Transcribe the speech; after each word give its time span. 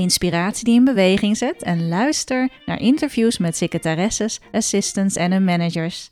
inspiratie 0.00 0.64
die 0.64 0.74
in 0.74 0.84
beweging 0.84 1.36
zet 1.36 1.62
en 1.62 1.88
luister 1.88 2.48
naar 2.66 2.80
interviews 2.80 3.38
met 3.38 3.56
secretaresses, 3.56 4.40
assistants 4.52 5.16
en 5.16 5.32
hun 5.32 5.44
managers. 5.44 6.10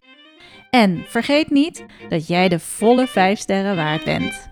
En 0.71 1.05
vergeet 1.07 1.51
niet 1.51 1.85
dat 2.09 2.27
jij 2.27 2.49
de 2.49 2.59
volle 2.59 3.07
5 3.07 3.39
sterren 3.39 3.77
waard 3.77 4.05
bent. 4.05 4.51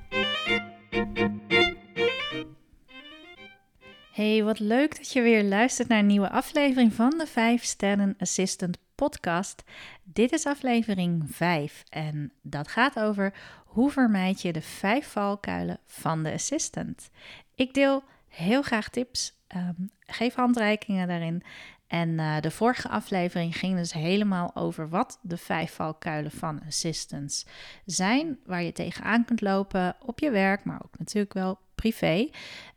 Hey, 4.13 4.43
wat 4.45 4.59
leuk 4.59 4.97
dat 4.97 5.13
je 5.13 5.23
weer 5.23 5.45
luistert 5.45 5.89
naar 5.89 5.99
een 5.99 6.07
nieuwe 6.07 6.31
aflevering 6.31 6.93
van 6.93 7.15
de 7.19 7.27
5 7.27 7.65
Sterren 7.65 8.15
Assistant 8.19 8.79
podcast. 8.95 9.63
Dit 10.05 10.33
is 10.33 10.47
aflevering 10.47 11.25
5 11.31 11.83
en 11.89 12.33
dat 12.43 12.69
gaat 12.69 12.99
over 12.99 13.35
hoe 13.65 13.91
vermijd 13.91 14.43
je 14.43 14.53
de 14.53 14.63
5 14.63 15.07
valkuilen 15.07 15.79
van 15.87 16.23
de 16.23 16.33
assistant. 16.33 17.11
Ik 17.55 17.75
deel 17.75 18.03
heel 18.37 18.63
graag 18.63 18.89
tips, 18.89 19.35
um, 19.57 19.91
geef 20.01 20.35
handreikingen 20.35 21.09
daarin. 21.09 21.43
En 21.87 22.09
uh, 22.09 22.41
de 22.41 22.51
vorige 22.51 22.89
aflevering 22.89 23.57
ging 23.57 23.77
dus 23.77 23.93
helemaal 23.93 24.51
over 24.55 24.89
wat 24.89 25.19
de 25.23 25.37
vijf 25.37 25.75
valkuilen 25.75 26.31
van 26.31 26.63
assistants 26.67 27.47
zijn, 27.85 28.39
waar 28.45 28.63
je 28.63 28.73
tegenaan 28.73 29.25
kunt 29.25 29.41
lopen 29.41 29.97
op 30.01 30.19
je 30.19 30.31
werk, 30.31 30.65
maar 30.65 30.81
ook 30.85 30.99
natuurlijk 30.99 31.35
wel 31.35 31.59
privé. 31.75 32.31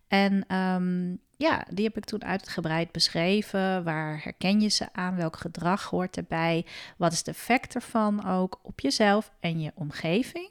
En 0.07 0.55
um, 0.55 1.19
ja, 1.37 1.65
die 1.69 1.85
heb 1.85 1.97
ik 1.97 2.05
toen 2.05 2.23
uitgebreid 2.23 2.91
beschreven. 2.91 3.83
Waar 3.83 4.23
herken 4.23 4.61
je 4.61 4.69
ze 4.69 4.93
aan? 4.93 5.15
Welk 5.15 5.37
gedrag 5.37 5.83
hoort 5.83 6.17
erbij? 6.17 6.65
Wat 6.97 7.11
is 7.11 7.23
de 7.23 7.31
effect 7.31 7.75
ervan 7.75 8.25
ook 8.25 8.59
op 8.61 8.79
jezelf 8.79 9.31
en 9.39 9.61
je 9.61 9.71
omgeving? 9.75 10.49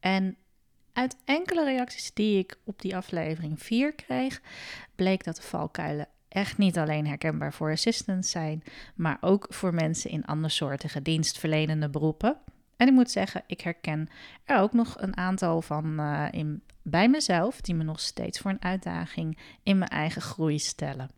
En 0.00 0.36
uit 0.96 1.16
enkele 1.24 1.64
reacties 1.64 2.12
die 2.14 2.38
ik 2.38 2.58
op 2.64 2.80
die 2.80 2.96
aflevering 2.96 3.62
4 3.62 3.92
kreeg, 3.92 4.40
bleek 4.94 5.24
dat 5.24 5.36
de 5.36 5.42
valkuilen 5.42 6.08
echt 6.28 6.58
niet 6.58 6.78
alleen 6.78 7.06
herkenbaar 7.06 7.52
voor 7.52 7.70
assistants 7.70 8.30
zijn, 8.30 8.62
maar 8.94 9.18
ook 9.20 9.46
voor 9.48 9.74
mensen 9.74 10.10
in 10.10 10.24
andersoortige 10.24 11.02
dienstverlenende 11.02 11.88
beroepen. 11.88 12.36
En 12.76 12.86
ik 12.86 12.92
moet 12.92 13.10
zeggen, 13.10 13.42
ik 13.46 13.60
herken 13.60 14.08
er 14.44 14.58
ook 14.58 14.72
nog 14.72 14.94
een 14.98 15.16
aantal 15.16 15.62
van 15.62 16.00
uh, 16.00 16.26
in, 16.30 16.62
bij 16.82 17.08
mezelf, 17.08 17.60
die 17.60 17.74
me 17.74 17.84
nog 17.84 18.00
steeds 18.00 18.38
voor 18.38 18.50
een 18.50 18.62
uitdaging 18.62 19.38
in 19.62 19.78
mijn 19.78 19.90
eigen 19.90 20.22
groei 20.22 20.58
stellen. 20.58 21.10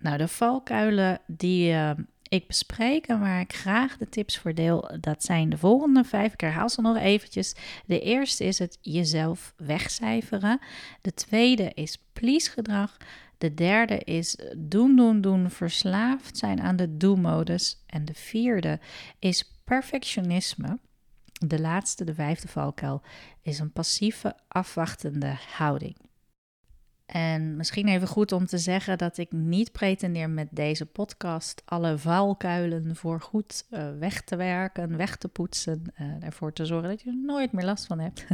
Nou, 0.00 0.16
de 0.16 0.28
valkuilen 0.28 1.20
die 1.26 1.72
uh, 1.72 1.90
ik 2.28 2.46
bespreek 2.46 3.06
en 3.06 3.20
waar 3.20 3.40
ik 3.40 3.54
graag 3.54 3.96
de 3.96 4.08
tips 4.08 4.38
voor 4.38 4.54
deel, 4.54 4.90
dat 5.00 5.24
zijn 5.24 5.50
de 5.50 5.58
volgende 5.58 6.04
vijf. 6.04 6.32
Ik 6.32 6.40
herhaal 6.40 6.68
ze 6.68 6.80
nog 6.80 6.96
eventjes. 6.96 7.54
De 7.86 8.00
eerste 8.00 8.44
is 8.44 8.58
het 8.58 8.78
jezelf 8.80 9.54
wegcijferen. 9.56 10.60
De 11.00 11.14
tweede 11.14 11.70
is 11.74 11.98
please 12.12 12.50
gedrag. 12.50 12.96
De 13.38 13.54
derde 13.54 13.98
is 13.98 14.38
doen, 14.56 14.96
doen, 14.96 15.20
doen, 15.20 15.50
verslaafd 15.50 16.38
zijn 16.38 16.60
aan 16.60 16.76
de 16.76 16.96
do-modus. 16.96 17.82
En 17.86 18.04
de 18.04 18.14
vierde 18.14 18.80
is 19.18 19.52
perfectionisme. 19.64 20.78
De 21.46 21.60
laatste, 21.60 22.04
de 22.04 22.14
vijfde 22.14 22.48
valkuil, 22.48 23.02
is 23.42 23.58
een 23.58 23.72
passieve, 23.72 24.36
afwachtende 24.48 25.36
houding. 25.56 26.07
En 27.08 27.56
misschien 27.56 27.88
even 27.88 28.08
goed 28.08 28.32
om 28.32 28.46
te 28.46 28.58
zeggen 28.58 28.98
dat 28.98 29.18
ik 29.18 29.32
niet 29.32 29.72
pretendeer 29.72 30.30
met 30.30 30.48
deze 30.50 30.86
podcast 30.86 31.62
alle 31.64 31.98
valkuilen 31.98 32.96
voor 32.96 33.20
goed 33.20 33.66
uh, 33.70 33.88
weg 33.98 34.22
te 34.22 34.36
werken, 34.36 34.96
weg 34.96 35.16
te 35.16 35.28
poetsen, 35.28 35.82
uh, 36.00 36.24
ervoor 36.24 36.52
te 36.52 36.66
zorgen 36.66 36.88
dat 36.88 37.02
je 37.02 37.10
er 37.10 37.22
nooit 37.24 37.52
meer 37.52 37.64
last 37.64 37.86
van 37.86 37.98
hebt. 37.98 38.26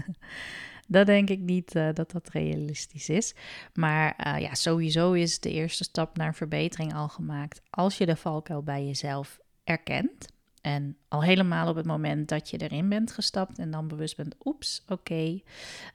dat 0.89 1.07
denk 1.07 1.31
ik 1.31 1.39
niet 1.39 1.75
uh, 1.75 1.89
dat 1.93 2.11
dat 2.11 2.29
realistisch 2.29 3.09
is. 3.09 3.35
Maar 3.75 4.41
ja, 4.41 4.55
sowieso 4.55 5.13
is 5.13 5.41
de 5.41 5.51
eerste 5.51 5.85
stap 5.85 6.17
naar 6.17 6.35
verbetering 6.35 6.95
al 6.95 7.09
gemaakt 7.09 7.63
als 7.71 7.99
je 7.99 8.07
de 8.07 8.17
valkuil 8.17 8.63
bij 8.63 8.87
jezelf 8.87 9.39
erkent. 9.65 10.33
En 10.61 10.97
al 11.09 11.23
helemaal 11.23 11.69
op 11.69 11.77
het 11.77 11.87
moment 11.87 12.29
dat 12.29 12.51
je 12.51 12.59
erin 12.59 12.89
bent 12.89 13.13
gestapt 13.13 13.59
en 13.59 13.71
dan 13.71 13.89
bewust 13.89 14.17
bent, 14.17 14.35
oeps, 14.45 14.83
oké, 14.83 14.93
okay, 14.93 15.45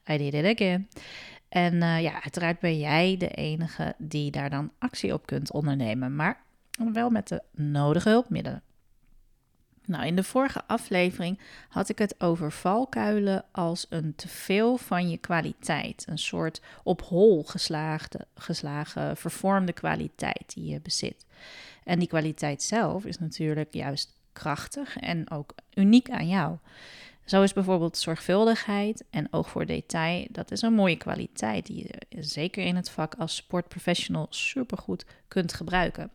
I 0.08 0.18
did 0.18 0.34
it 0.34 0.44
again. 0.44 0.88
En 1.50 1.74
uh, 1.74 2.02
ja, 2.02 2.22
uiteraard 2.22 2.60
ben 2.60 2.78
jij 2.78 3.16
de 3.16 3.28
enige 3.28 3.94
die 3.98 4.30
daar 4.30 4.50
dan 4.50 4.72
actie 4.78 5.12
op 5.12 5.26
kunt 5.26 5.52
ondernemen, 5.52 6.16
maar 6.16 6.42
wel 6.92 7.10
met 7.10 7.28
de 7.28 7.42
nodige 7.52 8.08
hulpmiddelen. 8.08 8.62
Nou, 9.90 10.06
in 10.06 10.16
de 10.16 10.24
vorige 10.24 10.62
aflevering 10.66 11.38
had 11.68 11.88
ik 11.88 11.98
het 11.98 12.20
over 12.20 12.52
valkuilen 12.52 13.44
als 13.52 13.86
een 13.88 14.14
teveel 14.14 14.76
van 14.76 15.10
je 15.10 15.18
kwaliteit. 15.18 16.04
Een 16.08 16.18
soort 16.18 16.60
op 16.82 17.02
hol 17.02 17.44
geslaagde, 17.44 18.26
geslagen, 18.34 19.16
vervormde 19.16 19.72
kwaliteit 19.72 20.54
die 20.54 20.66
je 20.66 20.80
bezit. 20.80 21.26
En 21.84 21.98
die 21.98 22.08
kwaliteit 22.08 22.62
zelf 22.62 23.04
is 23.04 23.18
natuurlijk 23.18 23.74
juist 23.74 24.18
krachtig 24.32 24.96
en 24.96 25.30
ook 25.30 25.54
uniek 25.74 26.10
aan 26.10 26.28
jou. 26.28 26.56
Zo 27.30 27.42
is 27.42 27.52
bijvoorbeeld 27.52 27.96
zorgvuldigheid 27.96 29.04
en 29.10 29.32
oog 29.32 29.48
voor 29.48 29.66
detail, 29.66 30.26
dat 30.30 30.50
is 30.50 30.62
een 30.62 30.72
mooie 30.72 30.96
kwaliteit 30.96 31.66
die 31.66 31.86
je 32.08 32.22
zeker 32.22 32.64
in 32.64 32.76
het 32.76 32.90
vak 32.90 33.14
als 33.14 33.36
sportprofessional 33.36 34.26
supergoed 34.30 35.04
kunt 35.28 35.52
gebruiken. 35.52 36.10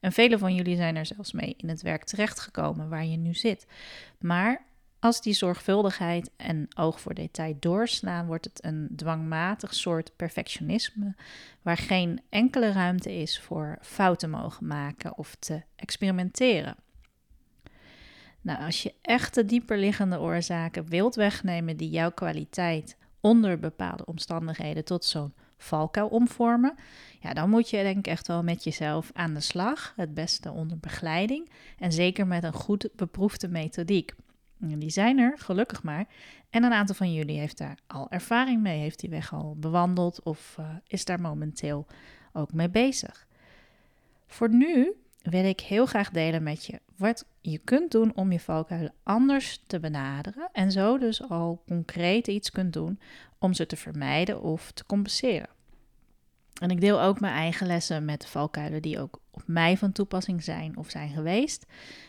En 0.00 0.12
vele 0.12 0.38
van 0.38 0.54
jullie 0.54 0.76
zijn 0.76 0.96
er 0.96 1.06
zelfs 1.06 1.32
mee 1.32 1.54
in 1.56 1.68
het 1.68 1.82
werk 1.82 2.04
terechtgekomen 2.04 2.88
waar 2.88 3.04
je 3.04 3.16
nu 3.16 3.34
zit. 3.34 3.66
Maar 4.18 4.64
als 4.98 5.22
die 5.22 5.34
zorgvuldigheid 5.34 6.30
en 6.36 6.68
oog 6.76 7.00
voor 7.00 7.14
detail 7.14 7.56
doorslaan, 7.60 8.26
wordt 8.26 8.44
het 8.44 8.64
een 8.64 8.88
dwangmatig 8.96 9.74
soort 9.74 10.12
perfectionisme, 10.16 11.14
waar 11.62 11.76
geen 11.76 12.20
enkele 12.28 12.72
ruimte 12.72 13.12
is 13.12 13.40
voor 13.40 13.78
fouten 13.80 14.30
mogen 14.30 14.66
maken 14.66 15.18
of 15.18 15.36
te 15.38 15.62
experimenteren. 15.76 16.76
Nou, 18.42 18.64
als 18.64 18.82
je 18.82 18.94
echt 19.02 19.34
de 19.34 19.44
dieperliggende 19.44 20.20
oorzaken 20.20 20.88
wilt 20.88 21.14
wegnemen 21.14 21.76
die 21.76 21.90
jouw 21.90 22.10
kwaliteit 22.10 22.96
onder 23.20 23.58
bepaalde 23.58 24.04
omstandigheden 24.04 24.84
tot 24.84 25.04
zo'n 25.04 25.34
valkuil 25.56 26.08
omvormen, 26.08 26.74
ja, 27.20 27.32
dan 27.32 27.50
moet 27.50 27.70
je 27.70 27.82
denk 27.82 27.96
ik 27.96 28.06
echt 28.06 28.26
wel 28.26 28.42
met 28.42 28.64
jezelf 28.64 29.10
aan 29.12 29.34
de 29.34 29.40
slag. 29.40 29.92
Het 29.96 30.14
beste 30.14 30.50
onder 30.50 30.78
begeleiding 30.78 31.50
en 31.78 31.92
zeker 31.92 32.26
met 32.26 32.44
een 32.44 32.52
goed 32.52 32.88
beproefde 32.96 33.48
methodiek. 33.48 34.14
Die 34.58 34.90
zijn 34.90 35.18
er, 35.18 35.38
gelukkig 35.38 35.82
maar. 35.82 36.06
En 36.50 36.64
een 36.64 36.72
aantal 36.72 36.94
van 36.94 37.12
jullie 37.12 37.38
heeft 37.38 37.58
daar 37.58 37.78
al 37.86 38.10
ervaring 38.10 38.62
mee, 38.62 38.80
heeft 38.80 39.00
die 39.00 39.10
weg 39.10 39.32
al 39.32 39.56
bewandeld 39.58 40.22
of 40.22 40.56
uh, 40.60 40.66
is 40.86 41.04
daar 41.04 41.20
momenteel 41.20 41.86
ook 42.32 42.52
mee 42.52 42.70
bezig. 42.70 43.26
Voor 44.26 44.48
nu 44.48 44.92
wil 45.22 45.44
ik 45.44 45.60
heel 45.60 45.86
graag 45.86 46.10
delen 46.10 46.42
met 46.42 46.64
je 46.64 46.80
wat 46.96 47.26
je 47.40 47.58
kunt 47.58 47.90
doen 47.90 48.14
om 48.14 48.32
je 48.32 48.40
valkuilen 48.40 48.94
anders 49.02 49.62
te 49.66 49.80
benaderen 49.80 50.48
en 50.52 50.72
zo 50.72 50.98
dus 50.98 51.28
al 51.28 51.62
concreet 51.66 52.28
iets 52.28 52.50
kunt 52.50 52.72
doen 52.72 53.00
om 53.38 53.52
ze 53.52 53.66
te 53.66 53.76
vermijden 53.76 54.42
of 54.42 54.72
te 54.72 54.86
compenseren. 54.86 55.48
En 56.60 56.70
ik 56.70 56.80
deel 56.80 57.02
ook 57.02 57.20
mijn 57.20 57.34
eigen 57.34 57.66
lessen 57.66 58.04
met 58.04 58.20
de 58.20 58.28
valkuilen 58.28 58.82
die 58.82 59.00
ook 59.00 59.20
op 59.30 59.42
mij 59.46 59.76
van 59.76 59.92
toepassing 59.92 60.42
zijn 60.42 60.76
of 60.76 60.90
zijn 60.90 61.10
geweest. 61.10 61.66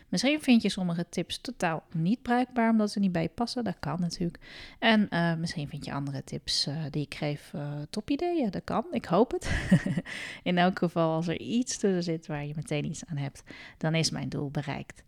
Misschien 0.10 0.42
vind 0.42 0.62
je 0.62 0.70
sommige 0.70 1.06
tips 1.10 1.38
totaal 1.38 1.84
niet 1.92 2.22
bruikbaar 2.22 2.70
omdat 2.70 2.92
ze 2.92 3.00
niet 3.00 3.12
bij 3.12 3.22
je 3.22 3.30
passen. 3.30 3.64
Dat 3.64 3.80
kan 3.80 4.00
natuurlijk. 4.00 4.40
En 4.80 5.08
uh, 5.10 5.36
misschien 5.36 5.68
vind 5.68 5.86
je 5.86 5.94
andere 5.94 6.24
tips 6.24 6.68
uh, 6.68 6.76
die 6.90 7.06
ik 7.06 7.16
geef 7.16 7.52
uh, 7.56 7.72
top 7.90 8.10
ideeën. 8.10 8.50
Dat 8.50 8.64
kan. 8.64 8.86
Ik 8.92 9.06
hoop 9.06 9.32
het. 9.32 9.52
In 10.44 10.58
elk 10.58 10.78
geval, 10.78 11.14
als 11.14 11.28
er 11.28 11.40
iets 11.40 11.78
tussen 11.78 12.04
zit 12.04 12.28
waar 12.28 12.46
je 12.46 12.54
meteen 12.56 12.86
iets 12.86 13.06
aan 13.06 13.18
hebt, 13.18 13.44
dan 13.78 13.96
is 13.96 14.10
mijn 14.10 14.30
doel 14.30 14.50
bereikt. 14.50 15.04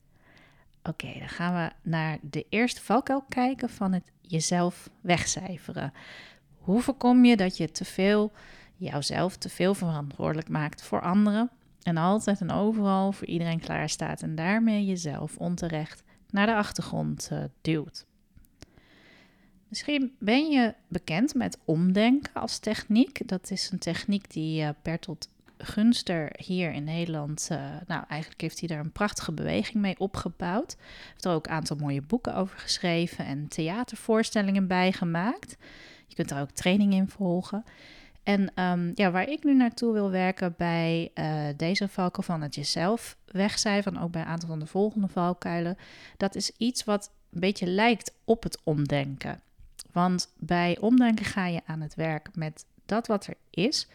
Oké, 0.83 1.13
dan 1.19 1.29
gaan 1.29 1.53
we 1.53 1.89
naar 1.89 2.17
de 2.21 2.45
eerste 2.49 2.81
valkuil 2.81 3.25
kijken 3.29 3.69
van 3.69 3.93
het 3.93 4.11
jezelf 4.21 4.89
wegcijferen. 5.01 5.93
Hoe 6.57 6.81
voorkom 6.81 7.25
je 7.25 7.37
dat 7.37 7.57
je 7.57 7.71
te 7.71 7.85
veel 7.85 8.31
jouzelf 8.77 9.37
te 9.37 9.49
veel 9.49 9.73
verantwoordelijk 9.73 10.49
maakt 10.49 10.81
voor 10.81 11.01
anderen 11.01 11.49
en 11.81 11.97
altijd 11.97 12.41
en 12.41 12.51
overal 12.51 13.11
voor 13.11 13.27
iedereen 13.27 13.59
klaar 13.59 13.89
staat 13.89 14.21
en 14.21 14.35
daarmee 14.35 14.85
jezelf 14.85 15.37
onterecht 15.37 16.03
naar 16.29 16.45
de 16.45 16.55
achtergrond 16.55 17.29
uh, 17.31 17.43
duwt? 17.61 18.05
Misschien 19.67 20.15
ben 20.19 20.49
je 20.49 20.73
bekend 20.87 21.33
met 21.33 21.57
omdenken 21.65 22.33
als 22.33 22.59
techniek. 22.59 23.27
Dat 23.27 23.51
is 23.51 23.71
een 23.71 23.79
techniek 23.79 24.31
die 24.31 24.61
uh, 24.61 24.69
Bertolt 24.81 25.27
Gunster 25.57 26.31
hier 26.37 26.71
in 26.71 26.83
Nederland, 26.83 27.47
uh, 27.51 27.57
nou 27.87 28.03
eigenlijk 28.07 28.41
heeft 28.41 28.59
hij 28.59 28.67
daar 28.67 28.79
een 28.79 28.91
prachtige 28.91 29.31
beweging 29.31 29.75
mee 29.75 29.99
opgebouwd. 29.99 30.75
Heeft 31.11 31.25
er 31.25 31.31
ook 31.31 31.45
een 31.45 31.53
aantal 31.53 31.77
mooie 31.77 32.01
boeken 32.01 32.35
over 32.35 32.59
geschreven 32.59 33.25
en 33.25 33.47
theatervoorstellingen 33.47 34.67
bij 34.67 34.91
gemaakt. 34.91 35.57
Je 36.07 36.15
kunt 36.15 36.31
er 36.31 36.41
ook 36.41 36.51
training 36.51 36.93
in 36.93 37.09
volgen. 37.09 37.63
En 38.25 38.61
um, 38.63 38.91
ja, 38.95 39.11
waar 39.11 39.29
ik 39.29 39.43
nu 39.43 39.55
naartoe 39.55 39.93
wil 39.93 40.11
werken 40.11 40.53
bij 40.57 41.11
uh, 41.15 41.43
deze 41.57 41.87
valkuil 41.87 42.23
van 42.23 42.41
het 42.41 42.55
jezelf 42.55 43.17
wegcijferen, 43.25 44.01
ook 44.01 44.11
bij 44.11 44.21
een 44.21 44.27
aantal 44.27 44.49
van 44.49 44.59
de 44.59 44.65
volgende 44.65 45.07
valkuilen, 45.07 45.77
dat 46.17 46.35
is 46.35 46.51
iets 46.57 46.83
wat 46.83 47.11
een 47.31 47.39
beetje 47.39 47.67
lijkt 47.67 48.13
op 48.23 48.43
het 48.43 48.59
omdenken. 48.63 49.41
Want 49.91 50.33
bij 50.37 50.77
omdenken 50.79 51.25
ga 51.25 51.47
je 51.47 51.61
aan 51.65 51.81
het 51.81 51.95
werk 51.95 52.29
met 52.35 52.65
dat 52.85 53.07
wat 53.07 53.27
er 53.27 53.35
is, 53.49 53.87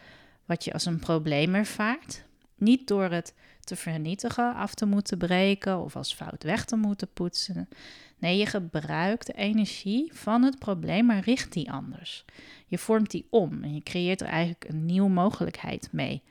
wat 0.45 0.63
je 0.63 0.73
als 0.73 0.85
een 0.85 0.99
probleem 0.99 1.55
ervaart. 1.55 2.23
Niet 2.55 2.87
door 2.87 3.11
het 3.11 3.33
te 3.71 3.77
vernietigen, 3.77 4.55
af 4.55 4.73
te 4.73 4.85
moeten 4.85 5.17
breken 5.17 5.79
of 5.79 5.95
als 5.95 6.13
fout 6.13 6.43
weg 6.43 6.65
te 6.65 6.75
moeten 6.75 7.13
poetsen. 7.13 7.69
Nee, 8.17 8.37
je 8.37 8.45
gebruikt 8.45 9.25
de 9.25 9.33
energie 9.33 10.11
van 10.13 10.43
het 10.43 10.59
probleem, 10.59 11.05
maar 11.05 11.19
richt 11.19 11.53
die 11.53 11.71
anders. 11.71 12.25
Je 12.67 12.77
vormt 12.77 13.11
die 13.11 13.27
om 13.29 13.63
en 13.63 13.73
je 13.73 13.81
creëert 13.81 14.21
er 14.21 14.27
eigenlijk 14.27 14.65
een 14.67 14.85
nieuwe 14.85 15.09
mogelijkheid 15.09 15.89
mee. 15.91 16.23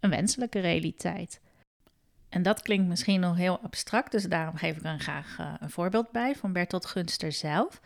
Een 0.00 0.10
wenselijke 0.10 0.60
realiteit. 0.60 1.40
En 2.28 2.42
dat 2.42 2.62
klinkt 2.62 2.88
misschien 2.88 3.20
nog 3.20 3.36
heel 3.36 3.60
abstract, 3.60 4.12
dus 4.12 4.24
daarom 4.24 4.56
geef 4.56 4.76
ik 4.76 4.84
er 4.84 5.00
graag 5.00 5.38
uh, 5.40 5.54
een 5.58 5.70
voorbeeld 5.70 6.10
bij 6.10 6.36
van 6.36 6.52
Bertolt 6.52 6.86
Gunster 6.86 7.32
zelf. 7.32 7.80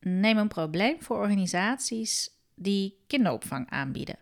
Neem 0.00 0.38
een 0.38 0.48
probleem 0.48 1.02
voor 1.02 1.16
organisaties 1.16 2.30
die 2.54 2.96
kinderopvang 3.06 3.70
aanbieden. 3.70 4.16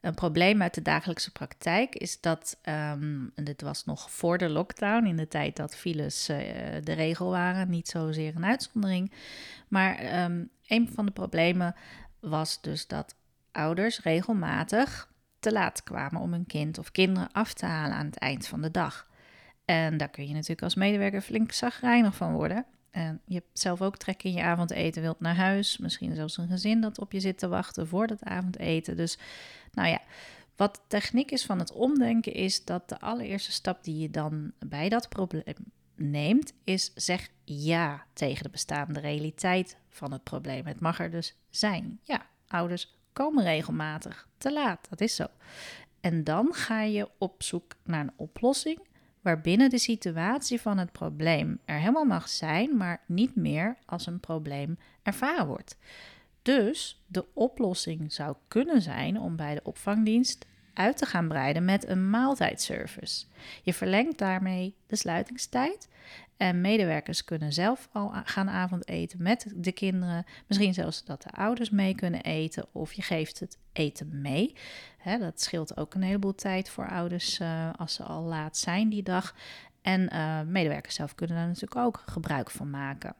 Een 0.00 0.14
probleem 0.14 0.62
uit 0.62 0.74
de 0.74 0.82
dagelijkse 0.82 1.32
praktijk 1.32 1.94
is 1.94 2.20
dat, 2.20 2.58
um, 2.68 3.32
en 3.34 3.44
dit 3.44 3.62
was 3.62 3.84
nog 3.84 4.10
voor 4.10 4.38
de 4.38 4.48
lockdown, 4.48 5.06
in 5.06 5.16
de 5.16 5.28
tijd 5.28 5.56
dat 5.56 5.76
files 5.76 6.30
uh, 6.30 6.36
de 6.84 6.92
regel 6.92 7.30
waren, 7.30 7.70
niet 7.70 7.88
zozeer 7.88 8.36
een 8.36 8.44
uitzondering. 8.44 9.12
Maar 9.68 10.22
um, 10.24 10.50
een 10.66 10.88
van 10.94 11.06
de 11.06 11.12
problemen 11.12 11.74
was 12.20 12.60
dus 12.60 12.86
dat 12.86 13.14
ouders 13.52 14.02
regelmatig 14.02 15.12
te 15.40 15.52
laat 15.52 15.82
kwamen 15.82 16.20
om 16.20 16.32
hun 16.32 16.46
kind 16.46 16.78
of 16.78 16.90
kinderen 16.90 17.32
af 17.32 17.52
te 17.52 17.66
halen 17.66 17.96
aan 17.96 18.06
het 18.06 18.18
eind 18.18 18.46
van 18.46 18.62
de 18.62 18.70
dag. 18.70 19.08
En 19.64 19.96
daar 19.96 20.10
kun 20.10 20.26
je 20.26 20.32
natuurlijk 20.32 20.62
als 20.62 20.74
medewerker 20.74 21.20
flink 21.20 21.52
zagrijnig 21.52 22.14
van 22.14 22.32
worden. 22.32 22.66
En 22.90 23.20
je 23.24 23.34
hebt 23.34 23.58
zelf 23.58 23.82
ook 23.82 23.96
trek 23.96 24.22
in 24.22 24.32
je 24.32 24.42
avondeten, 24.42 25.02
wilt 25.02 25.20
naar 25.20 25.36
huis. 25.36 25.78
Misschien 25.78 26.14
zelfs 26.14 26.36
een 26.36 26.48
gezin 26.48 26.80
dat 26.80 26.98
op 26.98 27.12
je 27.12 27.20
zit 27.20 27.38
te 27.38 27.48
wachten 27.48 27.88
voor 27.88 28.06
dat 28.06 28.24
avondeten. 28.24 28.96
Dus 28.96 29.18
nou 29.72 29.88
ja, 29.88 30.00
wat 30.56 30.80
techniek 30.86 31.30
is 31.30 31.44
van 31.44 31.58
het 31.58 31.72
omdenken 31.72 32.32
is 32.32 32.64
dat 32.64 32.88
de 32.88 33.00
allereerste 33.00 33.52
stap 33.52 33.84
die 33.84 33.98
je 33.98 34.10
dan 34.10 34.52
bij 34.58 34.88
dat 34.88 35.08
probleem 35.08 35.72
neemt, 35.94 36.52
is 36.64 36.92
zeg 36.94 37.28
ja 37.44 38.06
tegen 38.12 38.42
de 38.42 38.50
bestaande 38.50 39.00
realiteit 39.00 39.76
van 39.88 40.12
het 40.12 40.22
probleem. 40.22 40.66
Het 40.66 40.80
mag 40.80 41.00
er 41.00 41.10
dus 41.10 41.36
zijn. 41.50 42.00
Ja, 42.02 42.26
ouders 42.46 42.96
komen 43.12 43.44
regelmatig 43.44 44.28
te 44.38 44.52
laat, 44.52 44.86
dat 44.88 45.00
is 45.00 45.14
zo. 45.14 45.26
En 46.00 46.24
dan 46.24 46.54
ga 46.54 46.82
je 46.82 47.08
op 47.18 47.42
zoek 47.42 47.76
naar 47.84 48.00
een 48.00 48.12
oplossing 48.16 48.78
waarbinnen 49.22 49.70
de 49.70 49.78
situatie 49.78 50.60
van 50.60 50.78
het 50.78 50.92
probleem 50.92 51.60
er 51.64 51.78
helemaal 51.78 52.04
mag 52.04 52.28
zijn, 52.28 52.76
maar 52.76 53.00
niet 53.06 53.36
meer 53.36 53.76
als 53.86 54.06
een 54.06 54.20
probleem 54.20 54.78
ervaren 55.02 55.46
wordt. 55.46 55.76
Dus 56.42 57.02
de 57.06 57.24
oplossing 57.32 58.12
zou 58.12 58.36
kunnen 58.48 58.82
zijn 58.82 59.20
om 59.20 59.36
bij 59.36 59.54
de 59.54 59.62
opvangdienst 59.62 60.46
uit 60.74 60.96
te 60.96 61.06
gaan 61.06 61.28
breiden 61.28 61.64
met 61.64 61.88
een 61.88 62.10
maaltijdservice. 62.10 63.26
Je 63.62 63.74
verlengt 63.74 64.18
daarmee 64.18 64.74
de 64.86 64.96
sluitingstijd 64.96 65.88
en 66.38 66.60
medewerkers 66.60 67.24
kunnen 67.24 67.52
zelf 67.52 67.88
al 67.92 68.12
gaan 68.24 68.48
avondeten 68.48 69.22
met 69.22 69.52
de 69.56 69.72
kinderen. 69.72 70.24
Misschien 70.46 70.74
zelfs 70.74 71.04
dat 71.04 71.22
de 71.22 71.30
ouders 71.30 71.70
mee 71.70 71.94
kunnen 71.94 72.22
eten 72.22 72.66
of 72.72 72.92
je 72.92 73.02
geeft 73.02 73.40
het 73.40 73.58
eten 73.72 74.20
mee. 74.20 74.56
dat 75.18 75.40
scheelt 75.40 75.76
ook 75.76 75.94
een 75.94 76.02
heleboel 76.02 76.34
tijd 76.34 76.70
voor 76.70 76.88
ouders 76.88 77.40
uh, 77.40 77.70
als 77.76 77.94
ze 77.94 78.02
al 78.02 78.22
laat 78.22 78.56
zijn 78.56 78.88
die 78.88 79.02
dag. 79.02 79.34
En 79.82 80.10
uh, 80.12 80.40
medewerkers 80.40 80.94
zelf 80.94 81.14
kunnen 81.14 81.36
daar 81.36 81.46
natuurlijk 81.46 81.76
ook 81.76 82.02
gebruik 82.06 82.50
van 82.50 82.70
maken. 82.70 83.14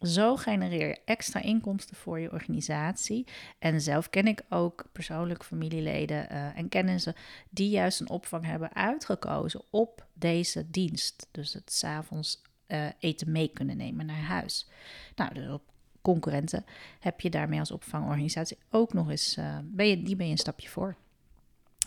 Zo 0.00 0.36
genereer 0.36 0.88
je 0.88 1.00
extra 1.04 1.40
inkomsten 1.40 1.96
voor 1.96 2.20
je 2.20 2.32
organisatie. 2.32 3.26
En 3.58 3.80
zelf 3.80 4.10
ken 4.10 4.26
ik 4.26 4.42
ook 4.48 4.84
persoonlijk 4.92 5.44
familieleden 5.44 6.26
uh, 6.32 6.58
en 6.58 6.68
kennissen 6.68 7.14
die 7.50 7.70
juist 7.70 8.00
een 8.00 8.10
opvang 8.10 8.44
hebben 8.44 8.74
uitgekozen 8.74 9.62
op 9.70 10.06
deze 10.14 10.70
dienst. 10.70 11.28
Dus 11.30 11.52
het 11.52 11.72
s'avonds 11.72 12.42
uh, 12.72 12.86
eten 12.98 13.32
mee 13.32 13.48
kunnen 13.48 13.76
nemen 13.76 14.06
naar 14.06 14.22
huis. 14.22 14.68
Nou, 15.14 15.52
op 15.52 15.62
concurrenten 16.02 16.64
heb 17.00 17.20
je 17.20 17.30
daarmee 17.30 17.58
als 17.58 17.70
opvangorganisatie 17.70 18.58
ook 18.70 18.92
nog 18.92 19.10
eens, 19.10 19.36
uh, 19.36 19.58
ben 19.62 19.86
je, 19.86 20.02
die 20.02 20.16
ben 20.16 20.26
je 20.26 20.32
een 20.32 20.38
stapje 20.38 20.68
voor. 20.68 20.96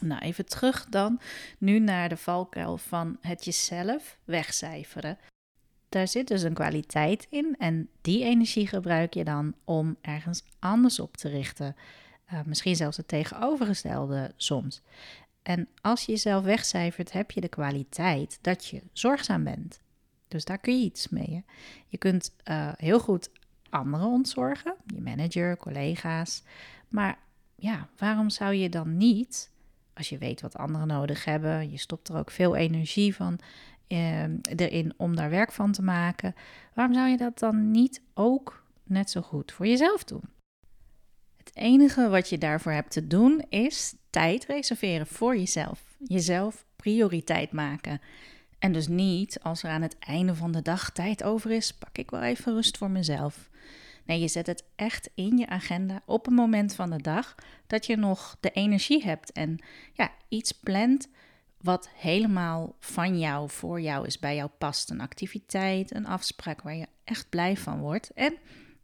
Nou, 0.01 0.21
even 0.21 0.45
terug 0.45 0.85
dan 0.85 1.19
nu 1.57 1.79
naar 1.79 2.09
de 2.09 2.17
valkuil 2.17 2.77
van 2.77 3.17
het 3.21 3.45
jezelf 3.45 4.17
wegcijferen 4.23 5.17
daar 5.95 6.07
zit 6.07 6.27
dus 6.27 6.41
een 6.41 6.53
kwaliteit 6.53 7.27
in 7.29 7.55
en 7.57 7.89
die 8.01 8.23
energie 8.23 8.67
gebruik 8.67 9.13
je 9.13 9.23
dan 9.23 9.53
om 9.63 9.97
ergens 10.01 10.43
anders 10.59 10.99
op 10.99 11.17
te 11.17 11.29
richten. 11.29 11.75
Uh, 12.33 12.39
misschien 12.45 12.75
zelfs 12.75 12.97
het 12.97 13.07
tegenovergestelde 13.07 14.33
soms. 14.35 14.81
En 15.41 15.67
als 15.81 16.05
je 16.05 16.11
jezelf 16.11 16.43
wegcijfert, 16.43 17.11
heb 17.11 17.31
je 17.31 17.41
de 17.41 17.47
kwaliteit 17.47 18.39
dat 18.41 18.65
je 18.65 18.81
zorgzaam 18.93 19.43
bent. 19.43 19.79
Dus 20.27 20.45
daar 20.45 20.57
kun 20.57 20.79
je 20.79 20.85
iets 20.85 21.09
mee. 21.09 21.45
Je 21.87 21.97
kunt 21.97 22.35
uh, 22.45 22.71
heel 22.75 22.99
goed 22.99 23.29
anderen 23.69 24.07
ontzorgen, 24.07 24.75
je 24.85 25.01
manager, 25.01 25.57
collega's. 25.57 26.43
Maar 26.87 27.17
ja, 27.55 27.87
waarom 27.97 28.29
zou 28.29 28.53
je 28.53 28.69
dan 28.69 28.97
niet, 28.97 29.51
als 29.93 30.09
je 30.09 30.17
weet 30.17 30.41
wat 30.41 30.57
anderen 30.57 30.87
nodig 30.87 31.25
hebben, 31.25 31.71
je 31.71 31.77
stopt 31.77 32.09
er 32.09 32.17
ook 32.17 32.31
veel 32.31 32.55
energie 32.55 33.15
van 33.15 33.39
Ehm, 33.87 34.37
erin 34.41 34.93
om 34.97 35.15
daar 35.15 35.29
werk 35.29 35.51
van 35.51 35.71
te 35.71 35.81
maken. 35.81 36.35
Waarom 36.73 36.93
zou 36.93 37.09
je 37.09 37.17
dat 37.17 37.39
dan 37.39 37.71
niet 37.71 38.01
ook 38.13 38.63
net 38.83 39.09
zo 39.09 39.21
goed 39.21 39.51
voor 39.51 39.67
jezelf 39.67 40.03
doen? 40.03 40.23
Het 41.37 41.51
enige 41.53 42.09
wat 42.09 42.29
je 42.29 42.37
daarvoor 42.37 42.71
hebt 42.71 42.91
te 42.91 43.07
doen 43.07 43.45
is 43.49 43.95
tijd 44.09 44.45
reserveren 44.45 45.07
voor 45.07 45.37
jezelf. 45.37 45.95
Jezelf 45.99 46.65
prioriteit 46.75 47.51
maken. 47.51 48.01
En 48.65 48.71
dus 48.71 48.87
niet 48.87 49.39
als 49.41 49.63
er 49.63 49.69
aan 49.69 49.81
het 49.81 49.99
einde 49.99 50.35
van 50.35 50.51
de 50.51 50.61
dag 50.61 50.91
tijd 50.91 51.23
over 51.23 51.51
is, 51.51 51.73
pak 51.73 51.97
ik 51.97 52.11
wel 52.11 52.21
even 52.21 52.53
rust 52.53 52.77
voor 52.77 52.91
mezelf. 52.91 53.49
Nee, 54.05 54.19
je 54.19 54.27
zet 54.27 54.47
het 54.47 54.63
echt 54.75 55.09
in 55.15 55.37
je 55.37 55.47
agenda 55.47 56.01
op 56.05 56.27
een 56.27 56.33
moment 56.33 56.75
van 56.75 56.89
de 56.89 57.01
dag 57.01 57.35
dat 57.67 57.85
je 57.85 57.95
nog 57.95 58.37
de 58.39 58.51
energie 58.51 59.03
hebt 59.03 59.31
en 59.31 59.59
ja, 59.93 60.11
iets 60.29 60.51
plant 60.51 61.07
wat 61.61 61.89
helemaal 61.95 62.75
van 62.79 63.19
jou, 63.19 63.49
voor 63.49 63.81
jou 63.81 64.05
is, 64.05 64.19
bij 64.19 64.35
jou 64.35 64.49
past. 64.57 64.89
Een 64.89 65.01
activiteit, 65.01 65.95
een 65.95 66.07
afspraak 66.07 66.61
waar 66.61 66.75
je 66.75 66.87
echt 67.03 67.29
blij 67.29 67.57
van 67.57 67.79
wordt. 67.79 68.11
En 68.13 68.33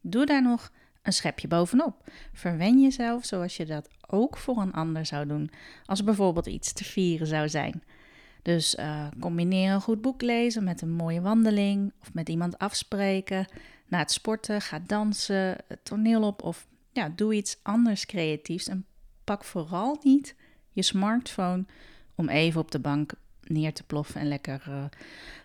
doe 0.01 0.25
daar 0.25 0.43
nog 0.43 0.71
een 1.01 1.13
schepje 1.13 1.47
bovenop. 1.47 2.11
Verwen 2.33 2.81
jezelf 2.81 3.25
zoals 3.25 3.57
je 3.57 3.65
dat 3.65 3.89
ook 4.07 4.37
voor 4.37 4.57
een 4.57 4.73
ander 4.73 5.05
zou 5.05 5.27
doen, 5.27 5.51
als 5.85 6.03
bijvoorbeeld 6.03 6.47
iets 6.47 6.73
te 6.73 6.83
vieren 6.83 7.27
zou 7.27 7.49
zijn. 7.49 7.83
Dus 8.41 8.75
uh, 8.75 9.07
combineer 9.19 9.71
een 9.71 9.81
goed 9.81 10.01
boek 10.01 10.21
lezen 10.21 10.63
met 10.63 10.81
een 10.81 10.91
mooie 10.91 11.21
wandeling 11.21 11.93
of 12.01 12.13
met 12.13 12.29
iemand 12.29 12.57
afspreken. 12.57 13.45
Na 13.87 13.97
het 13.97 14.11
sporten, 14.11 14.61
ga 14.61 14.81
dansen, 14.87 15.57
het 15.67 15.79
toneel 15.83 16.23
op 16.23 16.43
of 16.43 16.67
ja, 16.91 17.11
doe 17.15 17.33
iets 17.33 17.57
anders 17.61 18.05
creatiefs. 18.05 18.67
En 18.67 18.85
pak 19.23 19.43
vooral 19.43 19.99
niet 20.03 20.35
je 20.69 20.83
smartphone 20.83 21.65
om 22.15 22.29
even 22.29 22.61
op 22.61 22.71
de 22.71 22.79
bank 22.79 23.13
neer 23.43 23.73
te 23.73 23.83
ploffen 23.83 24.21
en 24.21 24.27
lekker 24.27 24.63
uh, 24.69 24.83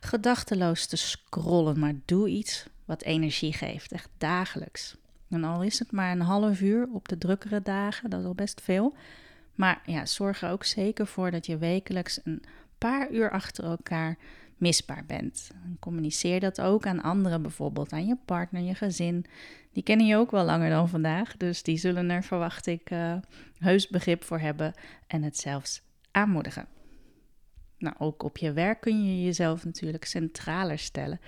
gedachteloos 0.00 0.87
te 0.87 0.97
scrollen. 0.97 1.79
Maar 1.79 1.95
doe 2.05 2.29
iets 2.29 2.67
wat 2.85 3.03
energie 3.03 3.53
geeft, 3.53 3.93
echt 3.93 4.11
dagelijks. 4.19 4.97
En 5.29 5.45
al 5.45 5.62
is 5.62 5.79
het 5.79 5.93
maar 5.93 6.12
een 6.12 6.21
half 6.21 6.61
uur 6.61 6.88
op 6.93 7.09
de 7.09 7.19
drukkere 7.19 7.62
dagen, 7.62 8.11
dat 8.11 8.21
is 8.21 8.26
al 8.26 8.35
best 8.35 8.61
veel. 8.61 8.95
Maar 9.55 9.83
ja, 9.87 10.07
zorg 10.07 10.43
er 10.43 10.50
ook 10.50 10.65
zeker 10.65 11.07
voor 11.07 11.31
dat 11.31 11.47
je 11.47 11.59
wekelijks 11.59 12.21
een 12.25 12.43
paar 12.78 13.11
uur 13.11 13.30
achter 13.30 13.64
elkaar 13.64 14.16
misbaar 14.56 15.04
bent. 15.06 15.50
Communiceer 15.80 16.40
dat 16.40 16.61
ook 16.61 16.87
aan 16.87 17.02
anderen, 17.02 17.42
bijvoorbeeld 17.42 17.92
aan 17.92 18.06
je 18.06 18.16
partner, 18.25 18.62
je 18.62 18.75
gezin. 18.75 19.26
Die 19.73 19.83
kennen 19.83 20.06
je 20.06 20.16
ook 20.16 20.30
wel 20.30 20.45
langer 20.45 20.71
dan 20.71 20.88
vandaag, 20.88 21.37
dus 21.37 21.62
die 21.62 21.76
zullen 21.76 22.11
er, 22.11 22.23
verwacht 22.23 22.66
ik, 22.66 22.90
uh, 22.90 23.14
heus 23.59 23.88
begrip 23.88 24.25
voor 24.25 24.38
hebben 24.38 24.75
en 25.06 25.23
het 25.23 25.37
zelfs 25.37 25.83
aanmoedigen. 26.11 26.66
Nou, 27.78 27.95
ook 27.99 28.23
op 28.23 28.37
je 28.37 28.52
werk 28.52 28.80
kun 28.80 29.04
je 29.04 29.25
jezelf 29.25 29.64
natuurlijk 29.64 30.04
centraler 30.04 30.78
stellen. 30.78 31.21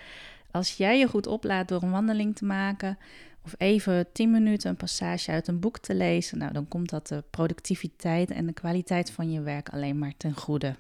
Als 0.50 0.76
jij 0.76 0.98
je 0.98 1.08
goed 1.08 1.26
oplaadt 1.26 1.68
door 1.68 1.82
een 1.82 1.90
wandeling 1.90 2.36
te 2.36 2.44
maken 2.44 2.98
of 3.44 3.54
even 3.58 4.12
10 4.12 4.30
minuten 4.30 4.70
een 4.70 4.76
passage 4.76 5.30
uit 5.30 5.48
een 5.48 5.60
boek 5.60 5.78
te 5.78 5.94
lezen, 5.94 6.38
nou, 6.38 6.52
dan 6.52 6.68
komt 6.68 6.90
dat 6.90 7.06
de 7.06 7.24
productiviteit 7.30 8.30
en 8.30 8.46
de 8.46 8.52
kwaliteit 8.52 9.10
van 9.10 9.30
je 9.30 9.40
werk 9.40 9.68
alleen 9.68 9.98
maar 9.98 10.14
ten 10.16 10.34
goede. 10.34 10.76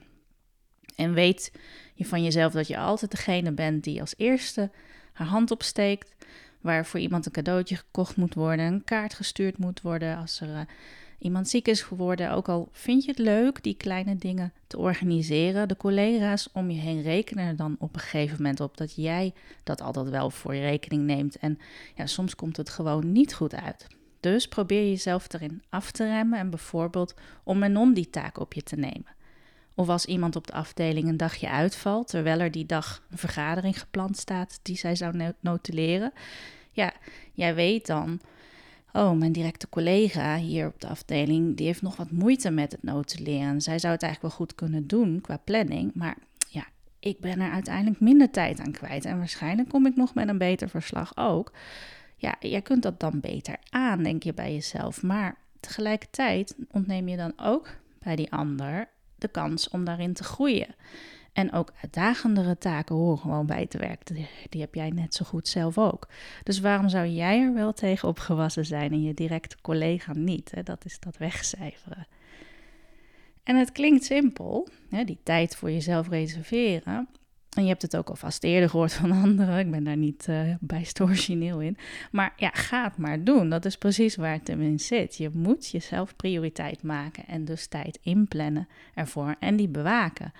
En 0.98 1.12
weet 1.12 1.52
je 1.94 2.04
van 2.04 2.22
jezelf 2.22 2.52
dat 2.52 2.66
je 2.66 2.78
altijd 2.78 3.10
degene 3.10 3.52
bent 3.52 3.84
die 3.84 4.00
als 4.00 4.14
eerste 4.16 4.70
haar 5.12 5.26
hand 5.26 5.50
opsteekt, 5.50 6.14
waar 6.60 6.86
voor 6.86 7.00
iemand 7.00 7.26
een 7.26 7.32
cadeautje 7.32 7.76
gekocht 7.76 8.16
moet 8.16 8.34
worden, 8.34 8.64
een 8.64 8.84
kaart 8.84 9.14
gestuurd 9.14 9.58
moet 9.58 9.80
worden 9.80 10.16
als 10.16 10.40
er 10.40 10.48
uh, 10.48 10.60
iemand 11.18 11.48
ziek 11.48 11.68
is 11.68 11.82
geworden. 11.82 12.30
Ook 12.30 12.48
al 12.48 12.68
vind 12.72 13.04
je 13.04 13.10
het 13.10 13.18
leuk 13.18 13.62
die 13.62 13.74
kleine 13.74 14.16
dingen 14.16 14.52
te 14.66 14.78
organiseren, 14.78 15.68
de 15.68 15.76
collega's 15.76 16.48
om 16.52 16.70
je 16.70 16.80
heen 16.80 17.02
rekenen 17.02 17.46
er 17.46 17.56
dan 17.56 17.76
op 17.78 17.94
een 17.94 18.00
gegeven 18.00 18.36
moment 18.36 18.60
op 18.60 18.76
dat 18.76 18.94
jij 18.94 19.32
dat 19.64 19.80
altijd 19.80 20.08
wel 20.08 20.30
voor 20.30 20.54
je 20.54 20.60
rekening 20.60 21.02
neemt. 21.02 21.36
En 21.38 21.58
ja, 21.94 22.06
soms 22.06 22.34
komt 22.34 22.56
het 22.56 22.70
gewoon 22.70 23.12
niet 23.12 23.34
goed 23.34 23.54
uit. 23.54 23.86
Dus 24.20 24.48
probeer 24.48 24.88
jezelf 24.88 25.32
erin 25.32 25.62
af 25.68 25.90
te 25.90 26.04
remmen 26.04 26.38
en 26.38 26.50
bijvoorbeeld 26.50 27.14
om 27.44 27.62
en 27.62 27.76
om 27.76 27.94
die 27.94 28.10
taak 28.10 28.38
op 28.38 28.54
je 28.54 28.62
te 28.62 28.76
nemen. 28.76 29.16
Of 29.78 29.88
als 29.88 30.06
iemand 30.06 30.36
op 30.36 30.46
de 30.46 30.52
afdeling 30.52 31.08
een 31.08 31.16
dagje 31.16 31.48
uitvalt, 31.48 32.08
terwijl 32.08 32.40
er 32.40 32.50
die 32.50 32.66
dag 32.66 33.02
een 33.10 33.18
vergadering 33.18 33.80
gepland 33.80 34.16
staat 34.16 34.58
die 34.62 34.76
zij 34.76 34.94
zou 34.96 35.32
notuleren. 35.40 36.12
Ja, 36.70 36.92
jij 37.32 37.54
weet 37.54 37.86
dan, 37.86 38.20
oh, 38.92 39.12
mijn 39.12 39.32
directe 39.32 39.68
collega 39.68 40.36
hier 40.36 40.66
op 40.66 40.80
de 40.80 40.86
afdeling, 40.88 41.56
die 41.56 41.66
heeft 41.66 41.82
nog 41.82 41.96
wat 41.96 42.10
moeite 42.10 42.50
met 42.50 42.72
het 42.72 42.82
notuleren. 42.82 43.60
Zij 43.60 43.78
zou 43.78 43.92
het 43.92 44.02
eigenlijk 44.02 44.34
wel 44.34 44.46
goed 44.46 44.54
kunnen 44.54 44.86
doen 44.86 45.20
qua 45.20 45.36
planning, 45.36 45.94
maar 45.94 46.16
ja, 46.48 46.66
ik 46.98 47.20
ben 47.20 47.40
er 47.40 47.50
uiteindelijk 47.50 48.00
minder 48.00 48.30
tijd 48.30 48.60
aan 48.60 48.72
kwijt. 48.72 49.04
En 49.04 49.18
waarschijnlijk 49.18 49.68
kom 49.68 49.86
ik 49.86 49.96
nog 49.96 50.14
met 50.14 50.28
een 50.28 50.38
beter 50.38 50.68
verslag 50.68 51.16
ook. 51.16 51.52
Ja, 52.16 52.36
jij 52.40 52.62
kunt 52.62 52.82
dat 52.82 53.00
dan 53.00 53.20
beter 53.20 53.56
aan, 53.70 54.02
denk 54.02 54.22
je 54.22 54.34
bij 54.34 54.52
jezelf. 54.52 55.02
Maar 55.02 55.36
tegelijkertijd 55.60 56.54
ontneem 56.70 57.08
je 57.08 57.16
dan 57.16 57.32
ook 57.36 57.68
bij 57.98 58.16
die 58.16 58.32
ander 58.32 58.96
de 59.18 59.28
kans 59.28 59.68
om 59.68 59.84
daarin 59.84 60.12
te 60.12 60.24
groeien. 60.24 60.74
En 61.32 61.52
ook 61.52 61.72
uitdagendere 61.82 62.58
taken 62.58 62.94
horen 62.94 63.18
gewoon 63.18 63.46
bij 63.46 63.66
te 63.66 63.78
werken. 63.78 64.26
Die, 64.48 64.60
heb 64.60 64.74
jij 64.74 64.90
net 64.90 65.14
zo 65.14 65.24
goed 65.24 65.48
zelf 65.48 65.78
ook. 65.78 66.08
Dus 66.42 66.60
waarom 66.60 66.88
zou 66.88 67.06
jij 67.06 67.40
er 67.40 67.54
wel 67.54 67.72
tegen 67.72 68.08
opgewassen 68.08 68.66
zijn 68.66 68.92
en 68.92 69.02
je 69.02 69.14
directe 69.14 69.56
collega 69.60 70.12
niet? 70.12 70.50
Hè? 70.50 70.62
Dat 70.62 70.84
is 70.84 71.00
dat 71.00 71.16
wegcijferen. 71.16 72.06
En 73.42 73.56
het 73.56 73.72
klinkt 73.72 74.04
simpel, 74.04 74.68
hè? 74.90 75.04
die 75.04 75.18
tijd 75.22 75.56
voor 75.56 75.70
jezelf 75.70 76.08
reserveren. 76.08 77.08
En 77.56 77.62
je 77.62 77.68
hebt 77.68 77.82
het 77.82 77.96
ook 77.96 78.08
al 78.08 78.16
vast 78.16 78.44
eerder 78.44 78.70
gehoord 78.70 78.92
van 78.92 79.12
anderen. 79.24 79.58
Ik 79.58 79.70
ben 79.70 79.84
daar 79.84 79.96
niet 79.96 80.26
uh, 80.30 80.54
bijst 80.60 81.00
origineel 81.00 81.60
in. 81.60 81.76
Maar 82.10 82.32
ja, 82.36 82.50
ga 82.52 82.84
het 82.84 82.96
maar 82.96 83.24
doen. 83.24 83.48
Dat 83.48 83.64
is 83.64 83.78
precies 83.78 84.16
waar 84.16 84.32
het 84.32 84.48
in 84.48 84.80
zit. 84.80 85.16
Je 85.16 85.30
moet 85.32 85.68
jezelf 85.68 86.16
prioriteit 86.16 86.82
maken 86.82 87.26
en 87.26 87.44
dus 87.44 87.66
tijd 87.66 87.98
inplannen 88.02 88.68
ervoor 88.94 89.36
en 89.38 89.56
die 89.56 89.68
bewaken. 89.68 90.32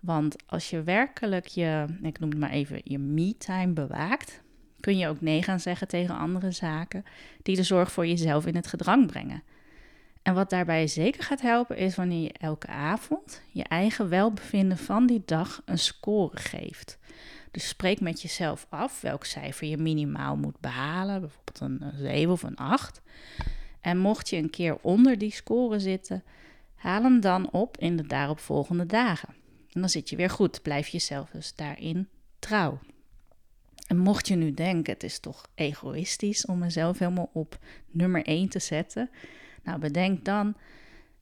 Want 0.00 0.36
als 0.46 0.70
je 0.70 0.82
werkelijk 0.82 1.46
je, 1.46 1.84
ik 2.02 2.18
noem 2.18 2.30
het 2.30 2.38
maar 2.38 2.50
even, 2.50 2.80
je 2.84 2.98
me-time 2.98 3.72
bewaakt, 3.72 4.40
kun 4.80 4.98
je 4.98 5.08
ook 5.08 5.20
nee 5.20 5.42
gaan 5.42 5.60
zeggen 5.60 5.88
tegen 5.88 6.18
andere 6.18 6.50
zaken 6.50 7.04
die 7.42 7.56
de 7.56 7.62
zorg 7.62 7.92
voor 7.92 8.06
jezelf 8.06 8.46
in 8.46 8.56
het 8.56 8.66
gedrang 8.66 9.06
brengen. 9.06 9.42
En 10.22 10.34
wat 10.34 10.50
daarbij 10.50 10.86
zeker 10.86 11.22
gaat 11.22 11.40
helpen 11.40 11.76
is 11.76 11.96
wanneer 11.96 12.22
je 12.22 12.32
elke 12.32 12.66
avond 12.66 13.42
je 13.50 13.64
eigen 13.64 14.08
welbevinden 14.08 14.78
van 14.78 15.06
die 15.06 15.22
dag 15.24 15.62
een 15.64 15.78
score 15.78 16.36
geeft. 16.36 16.98
Dus 17.50 17.68
spreek 17.68 18.00
met 18.00 18.22
jezelf 18.22 18.66
af 18.68 19.00
welk 19.00 19.24
cijfer 19.24 19.66
je 19.66 19.76
minimaal 19.76 20.36
moet 20.36 20.60
behalen, 20.60 21.20
bijvoorbeeld 21.20 21.60
een 21.60 21.92
7 21.96 22.32
of 22.32 22.42
een 22.42 22.56
8. 22.56 23.02
En 23.80 23.98
mocht 23.98 24.28
je 24.28 24.36
een 24.36 24.50
keer 24.50 24.76
onder 24.80 25.18
die 25.18 25.32
score 25.32 25.78
zitten, 25.78 26.24
haal 26.74 27.02
hem 27.02 27.20
dan 27.20 27.50
op 27.50 27.76
in 27.78 27.96
de 27.96 28.06
daaropvolgende 28.06 28.86
dagen. 28.86 29.34
En 29.72 29.80
dan 29.80 29.90
zit 29.90 30.08
je 30.08 30.16
weer 30.16 30.30
goed, 30.30 30.62
blijf 30.62 30.88
jezelf 30.88 31.30
dus 31.30 31.54
daarin 31.54 32.08
trouw. 32.38 32.78
En 33.86 33.98
mocht 33.98 34.28
je 34.28 34.34
nu 34.34 34.54
denken, 34.54 34.92
het 34.92 35.02
is 35.02 35.18
toch 35.18 35.46
egoïstisch 35.54 36.46
om 36.46 36.58
mezelf 36.58 36.98
helemaal 36.98 37.30
op 37.32 37.58
nummer 37.86 38.24
1 38.24 38.48
te 38.48 38.58
zetten, 38.58 39.10
nou, 39.62 39.78
bedenk 39.78 40.24
dan 40.24 40.54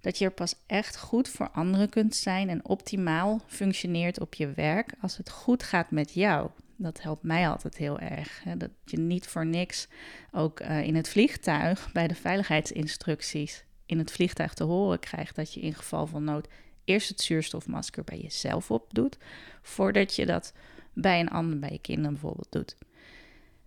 dat 0.01 0.19
je 0.19 0.25
er 0.25 0.31
pas 0.31 0.55
echt 0.67 0.99
goed 0.99 1.29
voor 1.29 1.51
anderen 1.51 1.89
kunt 1.89 2.15
zijn 2.15 2.49
en 2.49 2.65
optimaal 2.65 3.41
functioneert 3.47 4.21
op 4.21 4.35
je 4.35 4.53
werk 4.53 4.93
als 5.01 5.17
het 5.17 5.31
goed 5.31 5.63
gaat 5.63 5.91
met 5.91 6.15
jou. 6.15 6.51
Dat 6.77 7.03
helpt 7.03 7.23
mij 7.23 7.49
altijd 7.49 7.77
heel 7.77 7.99
erg. 7.99 8.41
Hè? 8.45 8.57
Dat 8.57 8.71
je 8.85 8.99
niet 8.99 9.27
voor 9.27 9.47
niks 9.47 9.89
ook 10.33 10.61
uh, 10.61 10.83
in 10.83 10.97
het 10.97 11.09
vliegtuig 11.09 11.93
bij 11.93 12.09
de 12.09 12.15
veiligheidsinstructies 12.15 13.65
in 13.87 13.99
het 13.99 14.11
vliegtuig 14.11 14.55
te 14.55 14.65
horen 14.65 14.99
krijgt 14.99 15.37
dat 15.37 15.55
je 15.55 15.61
in 15.61 15.75
geval 15.75 16.07
van 16.07 16.25
nood 16.25 16.49
eerst 16.85 17.09
het 17.09 17.21
zuurstofmasker 17.21 18.05
bij 18.05 18.19
jezelf 18.19 18.71
opdoet, 18.71 19.19
voordat 19.63 20.15
je 20.17 20.27
dat 20.27 20.53
bij 20.93 21.21
een 21.21 21.31
ander, 21.31 21.59
bij 21.59 21.71
je 21.73 21.79
kinderen 21.79 22.13
bijvoorbeeld, 22.13 22.53
doet. 22.53 22.77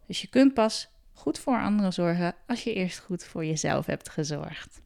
Dus 0.08 0.22
je 0.22 0.28
kunt 0.28 0.54
pas 0.54 0.90
goed 1.22 1.40
voor 1.40 1.62
anderen 1.62 1.94
zorgen 1.94 2.36
als 2.48 2.64
je 2.64 2.74
eerst 2.74 3.00
goed 3.00 3.24
voor 3.24 3.46
jezelf 3.46 3.86
hebt 3.86 4.10
gezorgd. 4.10 4.82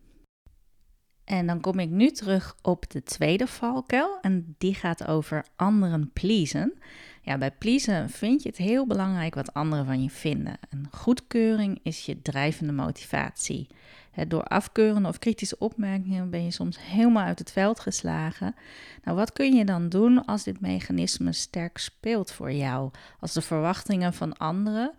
En 1.24 1.48
dan 1.48 1.62
kom 1.62 1.80
ik 1.80 1.90
nu 1.90 2.12
terug 2.12 2.56
op 2.62 2.90
de 2.92 3.04
tweede 3.04 3.48
valkuil 3.48 4.18
en 4.22 4.56
die 4.58 4.74
gaat 4.74 5.08
over 5.08 5.46
anderen 5.56 6.12
pleasen. 6.14 6.74
Ja, 7.22 7.38
bij 7.38 7.52
pleasen 7.52 8.10
vind 8.10 8.44
je 8.44 8.50
het 8.50 8.58
heel 8.58 8.88
belangrijk 8.88 9.36
wat 9.36 9.54
anderen 9.54 9.86
van 9.86 10.04
je 10.04 10.10
vinden. 10.10 10.58
Een 10.70 10.88
goedkeuring 10.92 11.80
is 11.84 12.06
je 12.06 12.22
drijvende 12.22 12.74
motivatie. 12.74 13.68
door 14.28 14.44
afkeurende 14.44 15.10
of 15.10 15.20
kritische 15.20 15.58
opmerkingen 15.58 16.30
ben 16.30 16.44
je 16.44 16.52
soms 16.52 16.80
helemaal 16.80 17.26
uit 17.26 17.40
het 17.40 17.52
veld 17.52 17.80
geslagen. 17.80 18.56
Nou, 19.04 19.18
wat 19.18 19.34
kun 19.34 19.56
je 19.56 19.66
dan 19.66 19.90
doen 19.90 20.26
als 20.26 20.44
dit 20.44 20.62
mechanisme 20.62 21.34
sterk 21.34 21.78
speelt 21.78 22.32
voor 22.32 22.52
jou? 22.52 22.92
Als 23.20 23.34
de 23.34 23.42
verwachtingen 23.42 24.14
van 24.14 24.38
anderen 24.38 24.96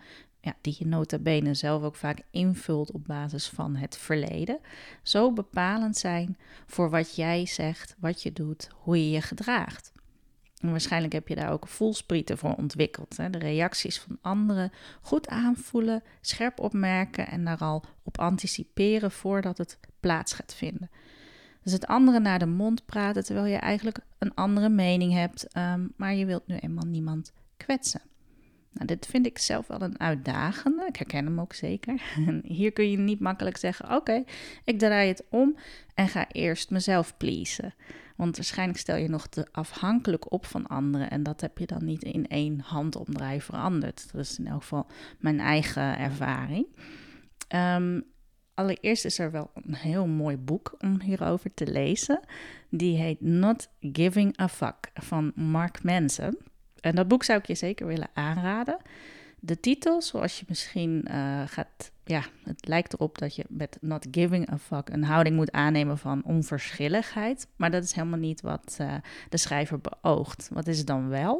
ja, 0.46 0.54
die 0.60 0.76
je 0.78 0.86
nota 0.86 1.18
bene 1.18 1.54
zelf 1.54 1.82
ook 1.82 1.94
vaak 1.94 2.22
invult 2.30 2.92
op 2.92 3.04
basis 3.06 3.48
van 3.48 3.76
het 3.76 3.96
verleden, 3.96 4.58
zo 5.02 5.32
bepalend 5.32 5.96
zijn 5.96 6.38
voor 6.66 6.90
wat 6.90 7.16
jij 7.16 7.46
zegt, 7.46 7.96
wat 7.98 8.22
je 8.22 8.32
doet, 8.32 8.68
hoe 8.74 8.96
je 8.96 9.10
je 9.10 9.20
gedraagt. 9.20 9.92
En 10.60 10.70
waarschijnlijk 10.70 11.12
heb 11.12 11.28
je 11.28 11.34
daar 11.34 11.52
ook 11.52 11.68
voelsprieten 11.68 12.38
voor 12.38 12.54
ontwikkeld. 12.54 13.16
Hè? 13.16 13.30
De 13.30 13.38
reacties 13.38 13.98
van 13.98 14.18
anderen 14.20 14.72
goed 15.00 15.28
aanvoelen, 15.28 16.02
scherp 16.20 16.60
opmerken 16.60 17.26
en 17.26 17.44
daar 17.44 17.58
al 17.58 17.84
op 18.02 18.18
anticiperen 18.18 19.10
voordat 19.10 19.58
het 19.58 19.78
plaats 20.00 20.32
gaat 20.32 20.54
vinden. 20.54 20.90
Dus 21.62 21.72
het 21.72 21.86
andere 21.86 22.20
naar 22.20 22.38
de 22.38 22.46
mond 22.46 22.84
praten 22.84 23.24
terwijl 23.24 23.46
je 23.46 23.56
eigenlijk 23.56 23.98
een 24.18 24.34
andere 24.34 24.68
mening 24.68 25.12
hebt, 25.12 25.56
um, 25.56 25.92
maar 25.96 26.14
je 26.14 26.26
wilt 26.26 26.46
nu 26.46 26.56
eenmaal 26.56 26.86
niemand 26.86 27.32
kwetsen. 27.56 28.02
Nou, 28.76 28.86
dit 28.86 29.06
vind 29.06 29.26
ik 29.26 29.38
zelf 29.38 29.66
wel 29.66 29.82
een 29.82 30.00
uitdagende. 30.00 30.86
Ik 30.86 30.96
herken 30.96 31.24
hem 31.24 31.40
ook 31.40 31.52
zeker. 31.52 32.02
hier 32.42 32.72
kun 32.72 32.90
je 32.90 32.98
niet 32.98 33.20
makkelijk 33.20 33.56
zeggen: 33.56 33.96
Oké, 33.96 34.24
ik 34.64 34.78
draai 34.78 35.08
het 35.08 35.24
om 35.30 35.56
en 35.94 36.08
ga 36.08 36.26
eerst 36.32 36.70
mezelf 36.70 37.16
pleasen. 37.16 37.74
Want 38.16 38.36
waarschijnlijk 38.36 38.78
stel 38.78 38.96
je 38.96 39.08
nog 39.08 39.26
te 39.26 39.46
afhankelijk 39.52 40.32
op 40.32 40.46
van 40.46 40.66
anderen. 40.66 41.10
En 41.10 41.22
dat 41.22 41.40
heb 41.40 41.58
je 41.58 41.66
dan 41.66 41.84
niet 41.84 42.02
in 42.02 42.26
één 42.28 42.60
handomdraai 42.60 43.40
veranderd. 43.40 44.12
Dat 44.12 44.20
is 44.20 44.38
in 44.38 44.46
elk 44.46 44.60
geval 44.60 44.86
mijn 45.18 45.40
eigen 45.40 45.98
ervaring. 45.98 46.66
Um, 47.54 48.04
allereerst 48.54 49.04
is 49.04 49.18
er 49.18 49.30
wel 49.30 49.50
een 49.54 49.74
heel 49.74 50.06
mooi 50.06 50.36
boek 50.36 50.74
om 50.78 51.00
hierover 51.00 51.54
te 51.54 51.66
lezen. 51.66 52.20
Die 52.70 52.96
heet 52.96 53.20
Not 53.20 53.68
Giving 53.80 54.40
a 54.40 54.48
Fuck 54.48 54.90
van 54.94 55.32
Mark 55.34 55.82
Manson. 55.82 56.38
En 56.80 56.94
dat 56.94 57.08
boek 57.08 57.24
zou 57.24 57.38
ik 57.38 57.46
je 57.46 57.54
zeker 57.54 57.86
willen 57.86 58.08
aanraden. 58.12 58.76
De 59.40 59.60
titel, 59.60 60.02
zoals 60.02 60.38
je 60.38 60.44
misschien 60.48 61.04
uh, 61.10 61.42
gaat. 61.46 61.90
Ja, 62.04 62.22
het 62.42 62.68
lijkt 62.68 62.92
erop 62.92 63.18
dat 63.18 63.36
je 63.36 63.44
met 63.48 63.78
not 63.80 64.06
giving 64.10 64.52
a 64.52 64.58
fuck 64.58 64.88
een 64.88 65.04
houding 65.04 65.36
moet 65.36 65.52
aannemen 65.52 65.98
van 65.98 66.24
onverschilligheid. 66.24 67.46
Maar 67.56 67.70
dat 67.70 67.84
is 67.84 67.92
helemaal 67.92 68.18
niet 68.18 68.40
wat 68.40 68.76
uh, 68.80 68.94
de 69.28 69.36
schrijver 69.36 69.80
beoogt. 69.80 70.48
Wat 70.52 70.66
is 70.66 70.78
het 70.78 70.86
dan 70.86 71.08
wel? 71.08 71.34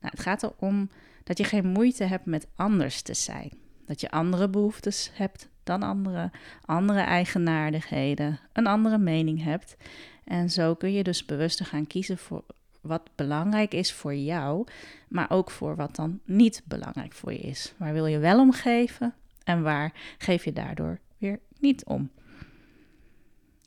Nou, 0.00 0.14
het 0.14 0.20
gaat 0.20 0.42
erom 0.42 0.90
dat 1.24 1.38
je 1.38 1.44
geen 1.44 1.66
moeite 1.66 2.04
hebt 2.04 2.26
met 2.26 2.46
anders 2.56 3.02
te 3.02 3.14
zijn. 3.14 3.52
Dat 3.86 4.00
je 4.00 4.10
andere 4.10 4.48
behoeftes 4.48 5.10
hebt 5.14 5.48
dan 5.62 5.82
anderen, 5.82 6.30
andere 6.64 7.00
eigenaardigheden, 7.00 8.38
een 8.52 8.66
andere 8.66 8.98
mening 8.98 9.42
hebt. 9.42 9.76
En 10.24 10.50
zo 10.50 10.74
kun 10.74 10.92
je 10.92 11.02
dus 11.02 11.24
bewuster 11.24 11.66
gaan 11.66 11.86
kiezen 11.86 12.18
voor 12.18 12.44
wat 12.82 13.10
belangrijk 13.14 13.74
is 13.74 13.92
voor 13.92 14.14
jou, 14.14 14.66
maar 15.08 15.30
ook 15.30 15.50
voor 15.50 15.76
wat 15.76 15.96
dan 15.96 16.20
niet 16.24 16.62
belangrijk 16.64 17.12
voor 17.12 17.32
je 17.32 17.38
is. 17.38 17.72
Waar 17.76 17.92
wil 17.92 18.06
je 18.06 18.18
wel 18.18 18.40
om 18.40 18.52
geven 18.52 19.14
en 19.44 19.62
waar 19.62 19.92
geef 20.18 20.44
je 20.44 20.52
daardoor 20.52 20.98
weer 21.18 21.38
niet 21.58 21.84
om? 21.84 22.10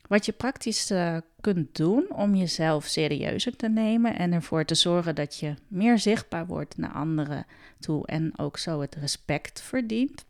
Wat 0.07 0.25
je 0.25 0.31
praktisch 0.31 0.91
uh, 0.91 1.17
kunt 1.41 1.75
doen 1.75 2.05
om 2.09 2.35
jezelf 2.35 2.85
serieuzer 2.85 3.55
te 3.55 3.69
nemen 3.69 4.15
en 4.15 4.31
ervoor 4.31 4.65
te 4.65 4.75
zorgen 4.75 5.15
dat 5.15 5.39
je 5.39 5.53
meer 5.67 5.99
zichtbaar 5.99 6.47
wordt 6.47 6.77
naar 6.77 6.91
anderen 6.91 7.45
toe 7.79 8.07
en 8.07 8.37
ook 8.37 8.57
zo 8.57 8.81
het 8.81 8.95
respect 8.95 9.61
verdient. 9.61 10.25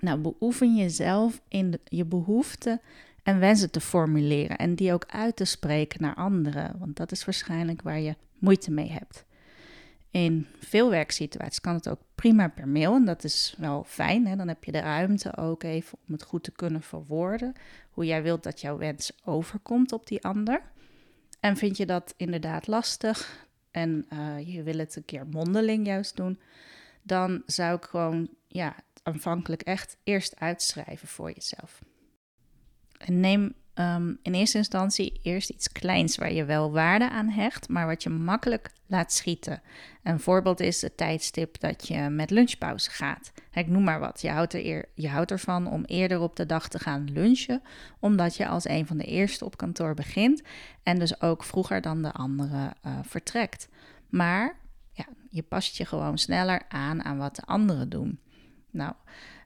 Nou, 0.00 0.18
beoefen 0.18 0.76
jezelf 0.76 1.40
in 1.48 1.80
je 1.84 2.04
behoeften 2.04 2.80
en 3.24 3.38
wensen 3.38 3.70
te 3.70 3.80
formuleren 3.80 4.56
en 4.56 4.74
die 4.74 4.92
ook 4.92 5.04
uit 5.06 5.36
te 5.36 5.44
spreken 5.44 6.02
naar 6.02 6.14
anderen, 6.14 6.78
want 6.78 6.96
dat 6.96 7.12
is 7.12 7.24
waarschijnlijk 7.24 7.82
waar 7.82 8.00
je 8.00 8.16
moeite 8.38 8.70
mee 8.70 8.90
hebt. 8.90 9.24
In 10.10 10.46
veel 10.60 10.90
werksituaties 10.90 11.60
kan 11.60 11.74
het 11.74 11.88
ook 11.88 12.00
prima 12.14 12.48
per 12.48 12.68
mail 12.68 12.94
en 12.94 13.04
dat 13.04 13.24
is 13.24 13.54
wel 13.58 13.84
fijn. 13.86 14.26
Hè? 14.26 14.36
Dan 14.36 14.48
heb 14.48 14.64
je 14.64 14.72
de 14.72 14.80
ruimte 14.80 15.36
ook 15.36 15.62
even 15.62 15.98
om 16.06 16.12
het 16.12 16.22
goed 16.22 16.42
te 16.42 16.50
kunnen 16.50 16.82
verwoorden. 16.82 17.52
Hoe 17.90 18.06
jij 18.06 18.22
wilt 18.22 18.42
dat 18.42 18.60
jouw 18.60 18.76
wens 18.76 19.12
overkomt 19.24 19.92
op 19.92 20.06
die 20.06 20.24
ander. 20.24 20.62
En 21.40 21.56
vind 21.56 21.76
je 21.76 21.86
dat 21.86 22.14
inderdaad 22.16 22.66
lastig 22.66 23.46
en 23.70 24.06
uh, 24.12 24.54
je 24.54 24.62
wil 24.62 24.78
het 24.78 24.96
een 24.96 25.04
keer 25.04 25.26
mondeling 25.26 25.86
juist 25.86 26.16
doen, 26.16 26.40
dan 27.02 27.42
zou 27.46 27.76
ik 27.76 27.84
gewoon 27.84 28.28
ja, 28.48 28.74
aanvankelijk 29.02 29.62
echt 29.62 29.96
eerst 30.04 30.40
uitschrijven 30.40 31.08
voor 31.08 31.32
jezelf. 31.32 31.82
En 33.04 33.20
neem 33.20 33.54
Ehm, 33.74 34.14
in 34.22 34.34
eerste 34.34 34.58
instantie 34.58 35.20
eerst 35.22 35.50
iets 35.50 35.72
kleins 35.72 36.16
waar 36.16 36.32
je 36.32 36.44
wel 36.44 36.72
waarde 36.72 37.10
aan 37.10 37.28
hecht, 37.28 37.68
maar 37.68 37.86
wat 37.86 38.02
je 38.02 38.10
makkelijk 38.10 38.70
laat 38.86 39.12
schieten. 39.12 39.62
Een 40.02 40.20
voorbeeld 40.20 40.60
is 40.60 40.82
het 40.82 40.96
tijdstip 40.96 41.60
dat 41.60 41.88
je 41.88 42.08
met 42.08 42.30
lunchpauze 42.30 42.90
gaat. 42.90 43.32
Ik 43.52 43.68
noem 43.68 43.84
maar 43.84 44.00
wat. 44.00 44.20
Je 44.20 44.30
houdt, 44.30 44.54
er 44.54 44.88
je 44.94 45.08
houdt 45.08 45.30
ervan 45.30 45.66
om 45.66 45.84
eerder 45.84 46.20
op 46.20 46.36
de 46.36 46.46
dag 46.46 46.68
te 46.68 46.78
gaan 46.78 47.10
lunchen, 47.12 47.62
omdat 47.98 48.36
je 48.36 48.46
als 48.46 48.68
een 48.68 48.86
van 48.86 48.96
de 48.96 49.04
eerste 49.04 49.44
op 49.44 49.56
kantoor 49.56 49.94
begint 49.94 50.42
en 50.82 50.98
dus 50.98 51.20
ook 51.20 51.44
vroeger 51.44 51.80
dan 51.80 52.02
de 52.02 52.12
anderen 52.12 52.72
uh, 52.86 52.98
vertrekt. 53.02 53.68
Maar 54.08 54.56
ja, 54.92 55.06
je 55.30 55.42
past 55.42 55.76
je 55.76 55.84
gewoon 55.84 56.18
sneller 56.18 56.62
aan 56.68 57.04
aan 57.04 57.18
wat 57.18 57.36
de 57.36 57.44
anderen 57.44 57.88
doen. 57.88 58.20
Nou, 58.70 58.92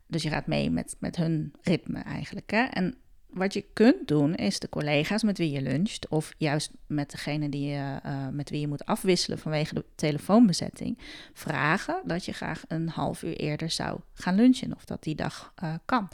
dus 0.06 0.22
je 0.22 0.28
gaat 0.28 0.46
mee 0.46 0.70
met, 0.70 0.96
met 0.98 1.16
hun 1.16 1.52
ritme 1.62 2.00
eigenlijk. 2.00 2.50
Hè? 2.50 2.62
En 2.62 2.94
wat 3.30 3.52
je 3.52 3.64
kunt 3.72 4.08
doen 4.08 4.34
is 4.34 4.58
de 4.58 4.68
collega's 4.68 5.22
met 5.22 5.38
wie 5.38 5.50
je 5.50 5.62
luncht, 5.62 6.08
of 6.08 6.32
juist 6.36 6.70
met 6.86 7.10
degene 7.10 7.48
die 7.48 7.68
je, 7.68 8.00
uh, 8.06 8.28
met 8.28 8.50
wie 8.50 8.60
je 8.60 8.68
moet 8.68 8.84
afwisselen 8.84 9.38
vanwege 9.38 9.74
de 9.74 9.84
telefoonbezetting, 9.94 10.98
vragen 11.32 12.02
dat 12.04 12.24
je 12.24 12.32
graag 12.32 12.62
een 12.68 12.88
half 12.88 13.22
uur 13.22 13.36
eerder 13.36 13.70
zou 13.70 14.00
gaan 14.12 14.34
lunchen 14.34 14.74
of 14.74 14.84
dat 14.84 15.02
die 15.02 15.14
dag 15.14 15.52
uh, 15.62 15.74
kan. 15.84 16.08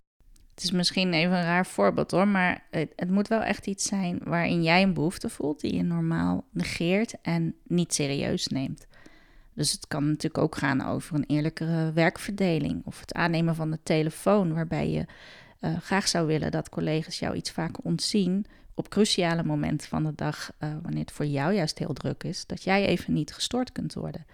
Het 0.54 0.64
is 0.64 0.70
misschien 0.70 1.12
even 1.12 1.36
een 1.36 1.42
raar 1.42 1.66
voorbeeld 1.66 2.10
hoor, 2.10 2.28
maar 2.28 2.66
het, 2.70 2.92
het, 2.96 3.10
moet 3.10 3.28
wel 3.28 3.42
echt 3.42 3.66
iets 3.66 3.84
zijn 3.84 4.20
waarin 4.24 4.62
jij 4.62 4.82
een 4.82 4.94
behoefte 4.94 5.28
voelt 5.28 5.60
die 5.60 5.74
je 5.74 5.82
normaal 5.82 6.44
negeert 6.50 7.14
en 7.22 7.54
niet 7.62 7.94
serieus 7.94 8.46
neemt. 8.46 8.86
Dus 9.54 9.72
het 9.72 9.86
kan 9.86 10.06
natuurlijk 10.06 10.42
ook 10.42 10.56
gaan 10.56 10.84
over 10.86 11.14
een 11.14 11.24
eerlijkere 11.26 11.92
werkverdeling 11.92 12.82
of 12.84 13.00
het 13.00 13.14
aannemen 13.14 13.54
van 13.54 13.70
de 13.70 13.78
telefoon, 13.82 14.54
waarbij 14.54 14.90
je 14.90 15.06
uh, 15.64 15.76
graag 15.80 16.08
zou 16.08 16.26
willen 16.26 16.50
dat 16.50 16.68
collega's 16.68 17.18
jou 17.18 17.34
iets 17.34 17.50
vaker 17.50 17.84
ontzien 17.84 18.46
op 18.74 18.88
cruciale 18.88 19.44
momenten 19.44 19.88
van 19.88 20.04
de 20.04 20.14
dag, 20.14 20.52
uh, 20.60 20.68
wanneer 20.82 21.00
het 21.00 21.12
voor 21.12 21.26
jou 21.26 21.54
juist 21.54 21.78
heel 21.78 21.92
druk 21.92 22.24
is, 22.24 22.46
dat 22.46 22.62
jij 22.62 22.86
even 22.86 23.12
niet 23.12 23.34
gestoord 23.34 23.72
kunt 23.72 23.94
worden. 23.94 24.26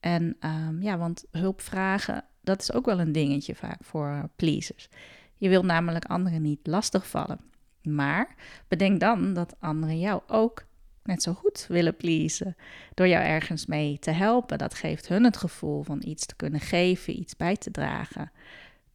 En 0.00 0.36
um, 0.40 0.82
ja, 0.82 0.98
want 0.98 1.24
hulp 1.30 1.60
vragen, 1.60 2.24
dat 2.40 2.60
is 2.60 2.72
ook 2.72 2.86
wel 2.86 3.00
een 3.00 3.12
dingetje 3.12 3.54
vaak 3.54 3.84
voor 3.84 4.28
pleasers. 4.36 4.88
Je 5.36 5.48
wilt 5.48 5.64
namelijk 5.64 6.04
anderen 6.04 6.42
niet 6.42 6.66
lastigvallen. 6.66 7.40
Maar 7.82 8.34
bedenk 8.68 9.00
dan 9.00 9.34
dat 9.34 9.54
anderen 9.58 9.98
jou 9.98 10.22
ook 10.26 10.64
net 11.02 11.22
zo 11.22 11.32
goed 11.32 11.66
willen 11.68 11.96
pleasen. 11.96 12.56
Door 12.94 13.08
jou 13.08 13.24
ergens 13.24 13.66
mee 13.66 13.98
te 13.98 14.10
helpen. 14.10 14.58
Dat 14.58 14.74
geeft 14.74 15.08
hun 15.08 15.24
het 15.24 15.36
gevoel 15.36 15.82
van 15.82 16.02
iets 16.04 16.26
te 16.26 16.36
kunnen 16.36 16.60
geven, 16.60 17.18
iets 17.18 17.36
bij 17.36 17.56
te 17.56 17.70
dragen. 17.70 18.32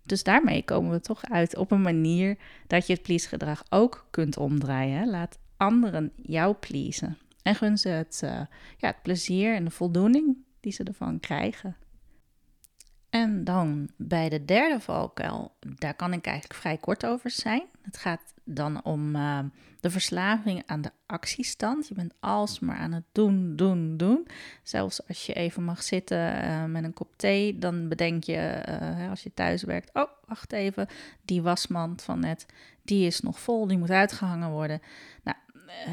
Dus 0.07 0.23
daarmee 0.23 0.63
komen 0.63 0.91
we 0.91 0.99
toch 0.99 1.23
uit 1.23 1.55
op 1.55 1.71
een 1.71 1.81
manier 1.81 2.37
dat 2.67 2.87
je 2.87 2.93
het 2.93 3.01
please-gedrag 3.01 3.63
ook 3.69 4.07
kunt 4.09 4.37
omdraaien. 4.37 5.09
Laat 5.09 5.39
anderen 5.57 6.11
jou 6.15 6.53
pleasen. 6.53 7.17
En 7.41 7.55
gun 7.55 7.77
ze 7.77 7.89
het, 7.89 8.21
uh, 8.23 8.31
ja, 8.77 8.87
het 8.87 9.01
plezier 9.01 9.55
en 9.55 9.63
de 9.63 9.71
voldoening 9.71 10.37
die 10.59 10.71
ze 10.71 10.83
ervan 10.83 11.19
krijgen. 11.19 11.75
En 13.09 13.43
dan 13.43 13.89
bij 13.97 14.29
de 14.29 14.45
derde 14.45 14.79
valkuil, 14.79 15.55
daar 15.59 15.93
kan 15.93 16.13
ik 16.13 16.25
eigenlijk 16.25 16.59
vrij 16.59 16.77
kort 16.77 17.05
over 17.05 17.29
zijn. 17.29 17.63
Het 17.81 17.97
gaat 17.97 18.33
dan 18.43 18.83
om 18.83 19.15
uh, 19.15 19.39
de 19.87 19.93
verslaving 19.93 20.63
aan 20.65 20.81
de 20.81 20.91
actiestand. 21.05 21.87
Je 21.87 21.93
bent 21.93 22.13
alsmaar 22.19 22.77
aan 22.77 22.91
het 22.91 23.03
doen, 23.11 23.55
doen, 23.55 23.97
doen. 23.97 24.27
Zelfs 24.63 25.07
als 25.07 25.25
je 25.25 25.33
even 25.33 25.63
mag 25.63 25.83
zitten 25.83 26.43
uh, 26.43 26.65
met 26.65 26.83
een 26.83 26.93
kop 26.93 27.13
thee, 27.15 27.57
dan 27.57 27.87
bedenk 27.87 28.23
je 28.23 28.63
uh, 28.69 29.09
als 29.09 29.23
je 29.23 29.33
thuis 29.33 29.63
werkt: 29.63 29.89
oh, 29.93 30.09
wacht 30.25 30.53
even, 30.53 30.87
die 31.25 31.41
wasmand 31.41 32.01
van 32.01 32.19
net, 32.19 32.45
die 32.83 33.05
is 33.05 33.19
nog 33.19 33.39
vol, 33.39 33.67
die 33.67 33.77
moet 33.77 33.89
uitgehangen 33.89 34.49
worden. 34.49 34.81
Nou, 35.23 35.37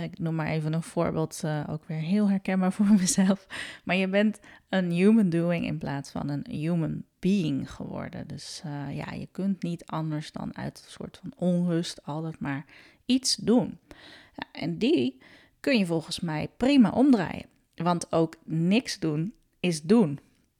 ik 0.02 0.18
noem 0.18 0.34
maar 0.34 0.46
even 0.46 0.72
een 0.72 0.82
voorbeeld, 0.82 1.42
ook 1.68 1.84
weer 1.86 1.98
heel 1.98 2.30
herkenbaar 2.30 2.72
voor 2.72 2.86
mezelf. 3.00 3.46
Maar 3.84 3.96
je 3.96 4.08
bent 4.08 4.40
een 4.68 4.90
human 4.90 5.28
doing 5.28 5.66
in 5.66 5.78
plaats 5.78 6.10
van 6.10 6.28
een 6.28 6.46
human 6.50 7.04
being 7.18 7.70
geworden. 7.70 8.26
Dus 8.26 8.62
ja, 8.90 9.12
je 9.12 9.28
kunt 9.32 9.62
niet 9.62 9.86
anders 9.86 10.32
dan 10.32 10.56
uit 10.56 10.82
een 10.84 10.90
soort 10.90 11.20
van 11.22 11.32
onrust 11.36 12.04
altijd 12.04 12.40
maar 12.40 12.64
iets 13.06 13.34
doen. 13.36 13.78
Ja, 14.34 14.60
en 14.60 14.78
die 14.78 15.18
kun 15.60 15.78
je 15.78 15.86
volgens 15.86 16.20
mij 16.20 16.48
prima 16.56 16.90
omdraaien. 16.90 17.46
Want 17.74 18.12
ook 18.12 18.36
niks 18.44 18.98
doen 18.98 19.34
is 19.60 19.82
doen. 19.82 20.18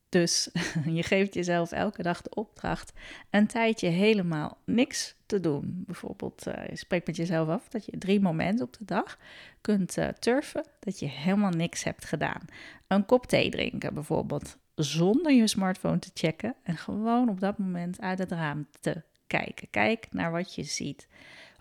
Dus 0.09 0.49
je 0.99 1.03
geeft 1.03 1.35
jezelf 1.35 1.73
elke 1.73 2.03
dag 2.03 2.23
de 2.23 2.35
opdracht 2.35 2.93
een 3.31 3.47
tijdje 3.47 3.89
helemaal 3.89 4.59
niks 4.65 5.15
te 5.27 5.41
doen. 5.41 5.83
Bijvoorbeeld, 5.87 6.47
uh, 6.47 6.67
je 6.69 6.77
spreekt 6.77 7.07
met 7.07 7.17
jezelf 7.17 7.49
af 7.49 7.69
dat 7.69 7.85
je 7.85 7.99
drie 7.99 8.21
momenten 8.21 8.67
op 8.67 8.77
de 8.79 8.85
dag 8.85 9.19
kunt 9.61 9.97
uh, 9.97 10.09
turfen 10.09 10.67
dat 10.81 10.99
je 10.99 11.07
helemaal 11.07 11.51
niks 11.51 11.85
hebt 11.85 12.05
gedaan. 12.05 12.41
Een 12.87 13.07
kop 13.07 13.27
thee 13.27 13.51
drinken 13.51 13.95
bijvoorbeeld, 13.95 14.59
zonder 14.75 15.33
je 15.33 15.49
smartphone 15.49 15.99
te 15.99 16.11
checken 16.15 16.55
en 16.63 16.77
gewoon 16.77 17.29
op 17.29 17.41
dat 17.41 17.59
moment 17.59 18.01
uit 18.01 18.19
het 18.19 18.33
raam 18.33 18.67
te 18.81 19.03
kijken. 19.27 19.71
Kijk 19.71 20.07
naar 20.11 20.33
wat 20.33 20.55
je 20.55 20.63
ziet. 20.63 21.09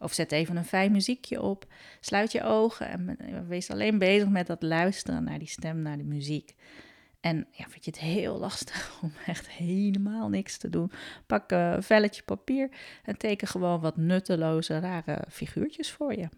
Of 0.04 0.14
zet 0.14 0.32
even 0.32 0.58
een 0.58 0.66
fijn 0.66 0.92
muziekje 0.92 1.42
op, 1.42 1.66
sluit 2.00 2.32
je 2.32 2.44
ogen 2.44 2.88
en 2.88 3.48
wees 3.48 3.70
alleen 3.70 3.98
bezig 3.98 4.30
met 4.30 4.48
dat 4.48 4.62
luisteren 4.62 5.24
naar 5.24 5.40
die 5.40 5.48
stem, 5.48 5.82
naar 5.82 5.98
die 5.98 6.06
muziek. 6.06 6.56
En 7.20 7.48
ja, 7.52 7.66
vind 7.70 7.86
je 7.86 7.92
het 7.92 8.00
heel 8.00 8.38
lastig 8.38 8.94
om 9.02 9.14
echt 9.26 9.50
helemaal 9.50 10.30
niks 10.30 10.58
te 10.58 10.70
doen? 10.70 10.92
Pak 11.26 11.52
een 11.52 11.84
velletje 11.84 12.24
papier 12.24 12.70
en 13.04 13.18
teken 13.18 13.48
gewoon 13.48 13.80
wat 13.80 13.98
nutteloze, 13.98 14.80
rare 14.80 15.26
figuurtjes 15.30 15.92
voor 15.92 16.14
je. 16.14 16.30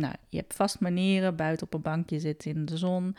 Nou, 0.00 0.14
je 0.28 0.36
hebt 0.36 0.54
vast 0.54 0.80
manieren 0.80 1.36
buiten 1.36 1.66
op 1.66 1.74
een 1.74 1.82
bankje 1.82 2.20
zitten 2.20 2.50
in 2.50 2.64
de 2.64 2.76
zon, 2.76 3.16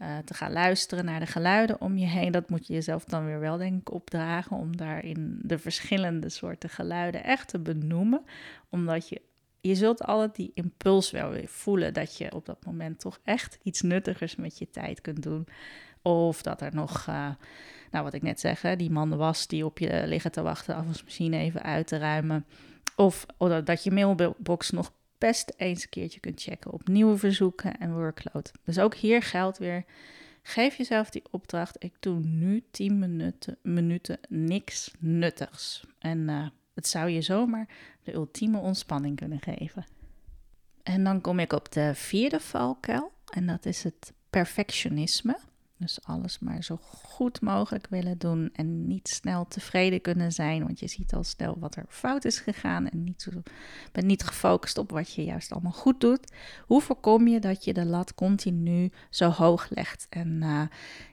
uh, 0.00 0.18
te 0.18 0.34
gaan 0.34 0.52
luisteren 0.52 1.04
naar 1.04 1.20
de 1.20 1.26
geluiden 1.26 1.80
om 1.80 1.96
je 1.96 2.06
heen. 2.06 2.32
Dat 2.32 2.48
moet 2.48 2.66
je 2.66 2.72
jezelf 2.72 3.04
dan 3.04 3.24
weer 3.24 3.40
wel, 3.40 3.56
denk 3.56 3.80
ik, 3.80 3.92
opdragen 3.92 4.56
om 4.56 4.76
daarin 4.76 5.38
de 5.42 5.58
verschillende 5.58 6.28
soorten 6.28 6.68
geluiden 6.68 7.24
echt 7.24 7.48
te 7.48 7.58
benoemen. 7.58 8.24
Omdat 8.70 9.08
je, 9.08 9.22
je 9.60 9.74
zult 9.74 10.04
altijd 10.04 10.34
die 10.34 10.50
impuls 10.54 11.10
wel 11.10 11.30
weer 11.30 11.48
voelen 11.48 11.94
dat 11.94 12.16
je 12.16 12.34
op 12.34 12.46
dat 12.46 12.64
moment 12.64 13.00
toch 13.00 13.20
echt 13.24 13.58
iets 13.62 13.82
nuttigers 13.82 14.36
met 14.36 14.58
je 14.58 14.70
tijd 14.70 15.00
kunt 15.00 15.22
doen. 15.22 15.46
Of 16.02 16.42
dat 16.42 16.60
er 16.60 16.74
nog, 16.74 17.06
uh, 17.08 17.30
nou 17.90 18.04
wat 18.04 18.14
ik 18.14 18.22
net 18.22 18.40
zeg, 18.40 18.60
die 18.76 18.90
man 18.90 19.16
was 19.16 19.46
die 19.46 19.64
op 19.64 19.78
je 19.78 20.02
liggen 20.06 20.32
te 20.32 20.42
wachten, 20.42 20.74
afwasmachine 20.74 21.38
even 21.38 21.62
uit 21.62 21.86
te 21.86 21.98
ruimen. 21.98 22.46
Of, 22.96 23.26
of 23.36 23.62
dat 23.62 23.84
je 23.84 23.90
mailbox 23.90 24.70
nog 24.70 24.92
best 25.26 25.52
eens 25.56 25.82
een 25.82 25.88
keertje 25.88 26.20
kunt 26.20 26.42
checken 26.42 26.72
op 26.72 26.88
nieuwe 26.88 27.16
verzoeken 27.16 27.78
en 27.78 27.94
workload. 27.94 28.52
Dus 28.64 28.78
ook 28.78 28.94
hier 28.94 29.22
geldt 29.22 29.58
weer, 29.58 29.84
geef 30.42 30.76
jezelf 30.76 31.10
die 31.10 31.22
opdracht, 31.30 31.84
ik 31.84 31.94
doe 32.00 32.20
nu 32.20 32.64
10 32.70 32.98
minuten, 32.98 33.58
minuten 33.62 34.18
niks 34.28 34.94
nuttigs. 34.98 35.84
En 35.98 36.18
uh, 36.18 36.46
het 36.74 36.86
zou 36.86 37.08
je 37.08 37.22
zomaar 37.22 37.68
de 38.02 38.12
ultieme 38.12 38.58
ontspanning 38.58 39.16
kunnen 39.16 39.40
geven. 39.40 39.84
En 40.82 41.04
dan 41.04 41.20
kom 41.20 41.38
ik 41.38 41.52
op 41.52 41.72
de 41.72 41.94
vierde 41.94 42.40
valkuil 42.40 43.12
en 43.32 43.46
dat 43.46 43.66
is 43.66 43.82
het 43.82 44.12
perfectionisme. 44.30 45.38
Dus 45.84 45.98
alles 46.02 46.38
maar 46.38 46.64
zo 46.64 46.78
goed 46.80 47.40
mogelijk 47.40 47.86
willen 47.90 48.18
doen 48.18 48.50
en 48.52 48.86
niet 48.86 49.08
snel 49.08 49.46
tevreden 49.48 50.00
kunnen 50.00 50.32
zijn, 50.32 50.64
want 50.64 50.80
je 50.80 50.86
ziet 50.86 51.12
al 51.12 51.24
snel 51.24 51.56
wat 51.58 51.76
er 51.76 51.84
fout 51.88 52.24
is 52.24 52.38
gegaan 52.38 52.88
en 52.88 53.04
niet 53.04 53.22
zo, 53.22 53.30
bent 53.92 54.06
niet 54.06 54.22
gefocust 54.22 54.78
op 54.78 54.90
wat 54.90 55.14
je 55.14 55.24
juist 55.24 55.52
allemaal 55.52 55.72
goed 55.72 56.00
doet. 56.00 56.32
Hoe 56.66 56.80
voorkom 56.80 57.28
je 57.28 57.40
dat 57.40 57.64
je 57.64 57.72
de 57.72 57.84
lat 57.84 58.14
continu 58.14 58.90
zo 59.10 59.28
hoog 59.28 59.66
legt 59.70 60.06
en 60.10 60.28
uh, 60.42 60.62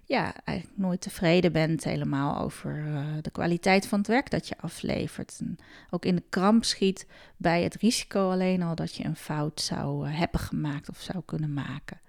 ja, 0.03 0.34
eigenlijk 0.43 0.77
nooit 0.77 1.01
tevreden 1.01 1.51
bent 1.51 1.84
helemaal 1.84 2.38
over 2.38 2.77
uh, 2.77 3.05
de 3.21 3.31
kwaliteit 3.31 3.88
van 3.88 3.97
het 3.97 4.07
werk 4.07 4.29
dat 4.29 4.47
je 4.47 4.57
aflevert. 4.57 5.38
En 5.39 5.57
ook 5.89 6.05
in 6.05 6.15
de 6.15 6.23
kramp 6.29 6.63
schiet 6.65 7.07
bij 7.38 7.63
het 7.63 7.75
risico 7.75 8.29
alleen 8.29 8.62
al 8.62 8.75
dat 8.75 8.95
je 8.95 9.05
een 9.05 9.15
fout 9.15 9.62
zou 9.62 10.07
uh, 10.07 10.17
hebben 10.17 10.39
gemaakt 10.39 10.89
of 10.89 10.99
zou 10.99 11.23
kunnen 11.25 11.53
maken. 11.53 11.99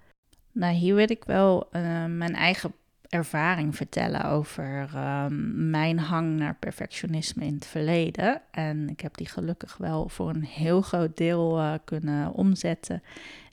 Nou, 0.53 0.73
hier 0.73 0.95
wil 0.95 1.11
ik 1.11 1.23
wel 1.23 1.69
uh, 1.71 2.05
mijn 2.05 2.35
eigen 2.35 2.73
ervaring 3.09 3.75
vertellen 3.75 4.25
over 4.25 4.89
uh, 4.95 5.25
mijn 5.55 5.99
hang 5.99 6.37
naar 6.37 6.55
perfectionisme 6.55 7.45
in 7.45 7.53
het 7.53 7.65
verleden. 7.65 8.41
En 8.51 8.89
ik 8.89 8.99
heb 8.99 9.17
die 9.17 9.27
gelukkig 9.27 9.77
wel 9.77 10.09
voor 10.09 10.29
een 10.29 10.43
heel 10.43 10.81
groot 10.81 11.17
deel 11.17 11.59
uh, 11.59 11.73
kunnen 11.85 12.33
omzetten 12.33 13.03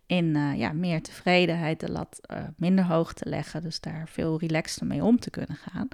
in 0.07 0.25
uh, 0.25 0.59
ja, 0.59 0.73
meer 0.73 1.03
tevredenheid, 1.03 1.81
de 1.81 1.91
lat 1.91 2.21
minder 2.57 2.85
hoog 2.85 3.13
te 3.13 3.29
leggen. 3.29 3.63
Dus 3.63 3.81
daar 3.81 4.09
veel 4.09 4.39
relaxter 4.39 4.87
mee 4.87 5.05
om 5.05 5.19
te 5.19 5.31
kunnen 5.31 5.57
gaan. 5.57 5.89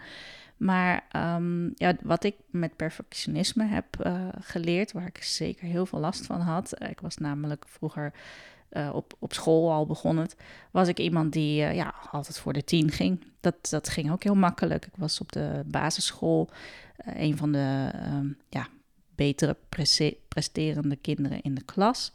Maar 0.57 1.05
um, 1.37 1.73
ja, 1.75 1.95
wat 2.03 2.25
ik 2.25 2.35
met 2.51 2.77
perfectionisme 2.77 3.65
heb 3.65 3.87
geleerd, 4.41 4.93
waar 4.93 5.07
ik 5.07 5.23
zeker 5.23 5.67
heel 5.67 5.87
veel 5.87 5.99
last 5.99 6.27
van 6.27 6.41
had. 6.41 6.83
Ik 6.89 7.01
was 7.01 7.17
namelijk 7.17 7.65
vroeger 7.69 8.13
uh, 8.71 8.91
op, 8.95 9.17
op 9.19 9.33
school 9.33 9.73
al 9.73 9.87
begon 9.87 10.17
het, 10.17 10.37
was 10.71 10.89
ik 10.89 10.99
iemand 10.99 11.33
die 11.33 11.61
uh, 11.63 11.75
ja, 11.75 11.95
altijd 12.11 12.39
voor 12.39 12.53
de 12.53 12.65
tien 12.65 12.91
ging. 12.91 13.25
Dat, 13.41 13.55
dat 13.71 13.89
ging 13.89 14.13
ook 14.13 14.23
heel 14.23 14.35
makkelijk. 14.35 14.87
Ik 14.87 14.97
was 14.97 15.21
op 15.21 15.33
de 15.33 15.63
basisschool 15.67 16.49
uh, 17.07 17.21
een 17.21 17.37
van 17.37 17.53
de 17.53 17.91
ja, 18.49 18.67
betere 19.15 19.57
presterende 20.29 20.97
kinderen 20.97 21.41
in 21.41 21.55
de 21.55 21.65
klas. 21.65 22.13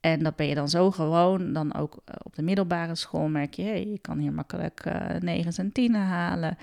En 0.00 0.22
dat 0.22 0.36
ben 0.36 0.46
je 0.46 0.54
dan 0.54 0.68
zo 0.68 0.90
gewoon. 0.90 1.52
Dan 1.52 1.74
ook 1.74 2.02
op 2.22 2.36
de 2.36 2.42
middelbare 2.42 2.94
school 2.94 3.28
merk 3.28 3.54
je, 3.54 3.62
hey, 3.62 3.86
je 3.86 3.98
kan 3.98 4.18
hier 4.18 4.32
makkelijk 4.32 4.84
negens 5.18 5.58
en 5.58 5.72
tienen 5.72 6.00
halen. 6.00 6.58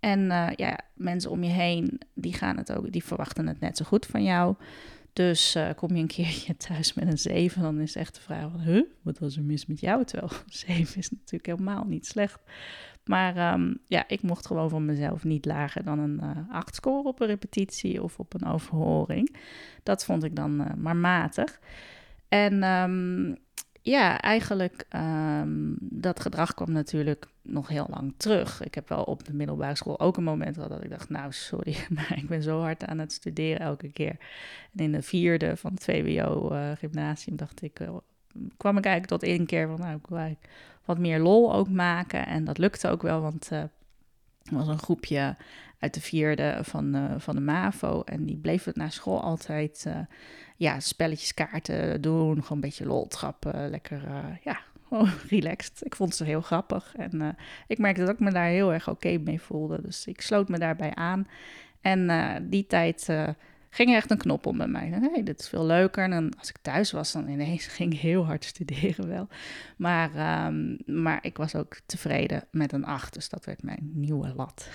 En 0.00 0.20
ja, 0.56 0.78
mensen 0.94 1.30
om 1.30 1.42
je 1.42 1.50
heen, 1.50 2.00
die 2.14 2.32
gaan 2.32 2.56
het 2.56 2.72
ook, 2.72 2.92
die 2.92 3.04
verwachten 3.04 3.46
het 3.46 3.60
net 3.60 3.76
zo 3.76 3.84
goed 3.84 4.06
van 4.06 4.22
jou. 4.22 4.54
Dus 5.12 5.56
uh, 5.56 5.68
kom 5.76 5.94
je 5.94 6.00
een 6.00 6.06
keertje 6.06 6.56
thuis 6.68 6.94
met 6.94 7.06
een 7.06 7.18
7, 7.18 7.62
dan 7.62 7.80
is 7.80 7.96
echt 7.96 8.14
de 8.14 8.20
vraag: 8.20 8.50
huh, 8.64 8.84
wat 9.02 9.18
was 9.18 9.36
er 9.36 9.42
mis 9.42 9.66
met 9.66 9.80
jou? 9.80 10.04
Terwijl 10.04 10.30
7 10.46 10.98
is 10.98 11.10
natuurlijk 11.10 11.46
helemaal 11.46 11.84
niet 11.84 12.06
slecht. 12.06 12.40
Maar 13.04 13.52
um, 13.54 13.78
ja, 13.86 14.04
ik 14.08 14.22
mocht 14.22 14.46
gewoon 14.46 14.70
van 14.70 14.84
mezelf 14.84 15.24
niet 15.24 15.44
lager 15.44 15.84
dan 15.84 15.98
een 15.98 16.20
uh, 16.22 16.30
eh, 16.30 16.50
8 16.50 16.74
scoren 16.74 17.04
op 17.04 17.20
een 17.20 17.26
repetitie 17.26 18.02
of 18.02 18.18
op 18.18 18.34
een 18.34 18.46
overhoring. 18.46 19.36
Dat 19.82 20.04
vond 20.04 20.24
ik 20.24 20.36
dan 20.36 20.60
uh, 20.60 20.66
maar 20.76 20.96
matig. 20.96 21.60
En 22.28 22.62
um, 22.62 23.36
ja, 23.82 24.20
eigenlijk 24.20 24.84
um, 24.94 25.76
dat 25.80 26.20
gedrag 26.20 26.54
kwam 26.54 26.72
natuurlijk 26.72 27.26
nog 27.42 27.68
heel 27.68 27.86
lang 27.90 28.14
terug. 28.16 28.62
Ik 28.62 28.74
heb 28.74 28.88
wel 28.88 29.02
op 29.02 29.24
de 29.24 29.34
middelbare 29.34 29.74
school 29.74 30.00
ook 30.00 30.16
een 30.16 30.24
moment 30.24 30.54
gehad 30.54 30.70
dat 30.70 30.84
ik 30.84 30.90
dacht, 30.90 31.08
nou 31.08 31.32
sorry, 31.32 31.76
maar 31.94 32.16
ik 32.16 32.28
ben 32.28 32.42
zo 32.42 32.60
hard 32.60 32.84
aan 32.84 32.98
het 32.98 33.12
studeren 33.12 33.60
elke 33.60 33.92
keer. 33.92 34.16
En 34.76 34.84
in 34.84 34.92
de 34.92 35.02
vierde 35.02 35.56
van 35.56 35.72
het 35.72 35.84
VWO 35.84 36.52
uh, 36.52 36.70
gymnasium 36.78 37.36
dacht 37.36 37.62
ik, 37.62 37.80
uh, 37.80 37.88
kwam 38.56 38.78
ik 38.78 38.84
eigenlijk 38.84 39.20
tot 39.20 39.30
één 39.30 39.46
keer 39.46 39.68
van, 39.68 39.80
nou 39.80 39.96
ik 39.96 40.06
wil 40.06 40.36
wat 40.84 40.98
meer 40.98 41.18
lol 41.18 41.54
ook 41.54 41.68
maken. 41.68 42.26
En 42.26 42.44
dat 42.44 42.58
lukte 42.58 42.88
ook 42.88 43.02
wel, 43.02 43.20
want 43.20 43.48
uh, 43.52 43.58
er 43.58 43.70
was 44.50 44.68
een 44.68 44.78
groepje 44.78 45.36
uit 45.82 45.94
de 45.94 46.00
vierde 46.00 46.58
van, 46.62 46.96
uh, 46.96 47.14
van 47.18 47.34
de 47.34 47.40
MAVO. 47.40 48.02
En 48.02 48.24
die 48.24 48.36
bleef 48.36 48.64
het 48.64 48.76
na 48.76 48.90
school 48.90 49.20
altijd 49.22 49.84
uh, 49.86 49.98
ja, 50.56 50.80
spelletjes, 50.80 51.34
kaarten 51.34 52.00
doen. 52.00 52.32
Gewoon 52.32 52.48
een 52.48 52.60
beetje 52.60 52.86
lol 52.86 53.06
trappen. 53.06 53.70
Lekker, 53.70 54.02
uh, 54.04 54.24
ja, 54.42 54.60
relaxed. 55.28 55.80
Ik 55.84 55.96
vond 55.96 56.14
ze 56.14 56.24
heel 56.24 56.40
grappig. 56.40 56.94
En 56.96 57.36
ik 57.66 57.78
merkte 57.78 58.00
dat 58.00 58.14
ik 58.14 58.20
me 58.20 58.32
daar 58.32 58.46
heel 58.46 58.72
erg 58.72 58.88
oké 58.88 59.18
mee 59.18 59.40
voelde. 59.40 59.82
Dus 59.82 60.06
ik 60.06 60.20
sloot 60.20 60.48
me 60.48 60.58
daarbij 60.58 60.94
aan. 60.94 61.28
En 61.80 62.10
die 62.48 62.66
tijd 62.66 63.08
ging 63.70 63.90
er 63.90 63.96
echt 63.96 64.10
een 64.10 64.18
knop 64.18 64.46
om 64.46 64.56
bij 64.56 64.66
mij. 64.66 64.88
hey, 65.12 65.22
dit 65.22 65.40
is 65.40 65.48
veel 65.48 65.66
leuker. 65.66 66.10
En 66.10 66.38
als 66.38 66.48
ik 66.48 66.58
thuis 66.62 66.90
was, 66.92 67.12
dan 67.12 67.28
ineens 67.28 67.66
ging 67.76 67.92
ik 67.92 68.00
heel 68.00 68.24
hard 68.26 68.44
studeren 68.44 69.08
wel. 69.08 69.28
Maar, 69.76 70.46
um, 70.46 70.78
maar 70.86 71.18
ik 71.22 71.36
was 71.36 71.54
ook 71.54 71.76
tevreden 71.86 72.44
met 72.50 72.72
een 72.72 72.84
8. 72.84 73.14
Dus 73.14 73.28
dat 73.28 73.44
werd 73.44 73.62
mijn 73.62 73.90
nieuwe 73.94 74.32
lat. 74.36 74.70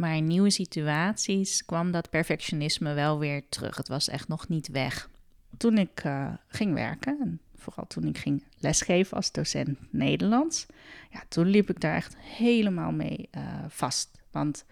Maar 0.00 0.16
in 0.16 0.26
nieuwe 0.26 0.50
situaties 0.50 1.64
kwam 1.64 1.90
dat 1.90 2.10
perfectionisme 2.10 2.94
wel 2.94 3.18
weer 3.18 3.42
terug. 3.48 3.76
Het 3.76 3.88
was 3.88 4.08
echt 4.08 4.28
nog 4.28 4.48
niet 4.48 4.68
weg. 4.68 5.10
Toen 5.56 5.78
ik 5.78 6.04
uh, 6.04 6.32
ging 6.46 6.74
werken, 6.74 7.18
en 7.20 7.40
vooral 7.56 7.86
toen 7.86 8.04
ik 8.04 8.18
ging 8.18 8.44
lesgeven 8.58 9.16
als 9.16 9.32
docent 9.32 9.78
Nederlands, 9.90 10.66
ja, 11.10 11.22
toen 11.28 11.46
liep 11.46 11.70
ik 11.70 11.80
daar 11.80 11.94
echt 11.94 12.16
helemaal 12.16 12.92
mee 12.92 13.28
uh, 13.36 13.64
vast. 13.68 14.10
Want 14.30 14.64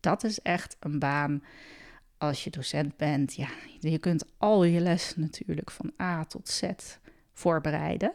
dat 0.00 0.24
is 0.24 0.40
echt 0.40 0.76
een 0.80 0.98
baan 0.98 1.42
als 2.18 2.44
je 2.44 2.50
docent 2.50 2.96
bent. 2.96 3.34
Ja, 3.34 3.48
je 3.78 3.98
kunt 3.98 4.24
al 4.38 4.64
je 4.64 4.80
lessen 4.80 5.20
natuurlijk 5.20 5.70
van 5.70 5.92
A 6.00 6.24
tot 6.24 6.48
Z 6.48 6.62
voorbereiden. 7.32 8.12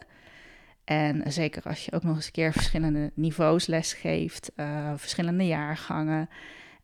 En 0.86 1.32
zeker 1.32 1.62
als 1.62 1.84
je 1.84 1.92
ook 1.92 2.02
nog 2.02 2.16
eens 2.16 2.26
een 2.26 2.32
keer 2.32 2.52
verschillende 2.52 3.12
niveaus 3.14 3.66
lesgeeft, 3.66 4.52
uh, 4.56 4.92
verschillende 4.96 5.46
jaargangen. 5.46 6.28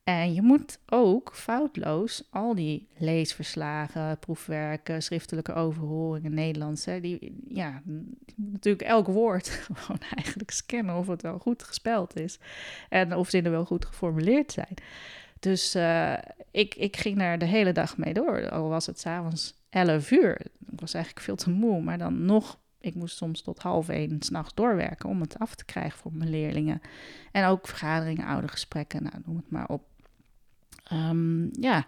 En 0.05 0.35
je 0.35 0.43
moet 0.43 0.79
ook 0.87 1.31
foutloos 1.35 2.29
al 2.31 2.55
die 2.55 2.89
leesverslagen, 2.97 4.19
proefwerken, 4.19 5.03
schriftelijke 5.03 5.53
overhoringen, 5.53 6.35
Nederlands, 6.35 6.85
hè, 6.85 7.01
die, 7.01 7.43
ja, 7.49 7.83
natuurlijk 8.37 8.89
elk 8.89 9.07
woord 9.07 9.49
gewoon 9.75 10.01
eigenlijk 10.15 10.51
scannen 10.51 10.97
of 10.97 11.07
het 11.07 11.23
wel 11.23 11.39
goed 11.39 11.63
gespeld 11.63 12.17
is. 12.21 12.39
En 12.89 13.17
of 13.17 13.29
zinnen 13.31 13.53
wel 13.53 13.65
goed 13.65 13.85
geformuleerd 13.85 14.53
zijn. 14.53 14.75
Dus 15.41 15.77
uh, 15.77 16.15
ik, 16.51 16.75
ik 16.75 16.97
ging 16.97 17.19
daar 17.19 17.39
de 17.39 17.45
hele 17.45 17.73
dag 17.73 17.97
mee 17.97 18.13
door. 18.13 18.51
Al 18.51 18.69
was 18.69 18.87
het 18.87 19.01
s'avonds 19.01 19.55
11 19.71 20.11
uur. 20.11 20.41
Ik 20.71 20.81
was 20.81 20.95
eigenlijk 20.95 21.25
veel 21.25 21.37
te 21.37 21.51
moe, 21.51 21.83
maar 21.83 21.99
dan 21.99 22.25
nog 22.25 22.59
ik 22.83 22.95
moest 22.95 23.17
soms 23.17 23.43
tot 23.43 23.59
half 23.59 23.89
één 23.89 24.17
s'nachts 24.23 24.55
doorwerken 24.55 25.09
om 25.09 25.21
het 25.21 25.39
af 25.39 25.55
te 25.55 25.65
krijgen 25.65 25.99
voor 25.99 26.13
mijn 26.15 26.31
leerlingen. 26.31 26.81
En 27.33 27.45
ook 27.45 27.69
vergaderingen, 27.69 28.27
oudergesprekken, 28.27 29.03
nou, 29.03 29.15
noem 29.25 29.37
het 29.37 29.51
maar 29.51 29.69
op. 29.69 29.85
Um, 30.93 31.51
ja, 31.61 31.87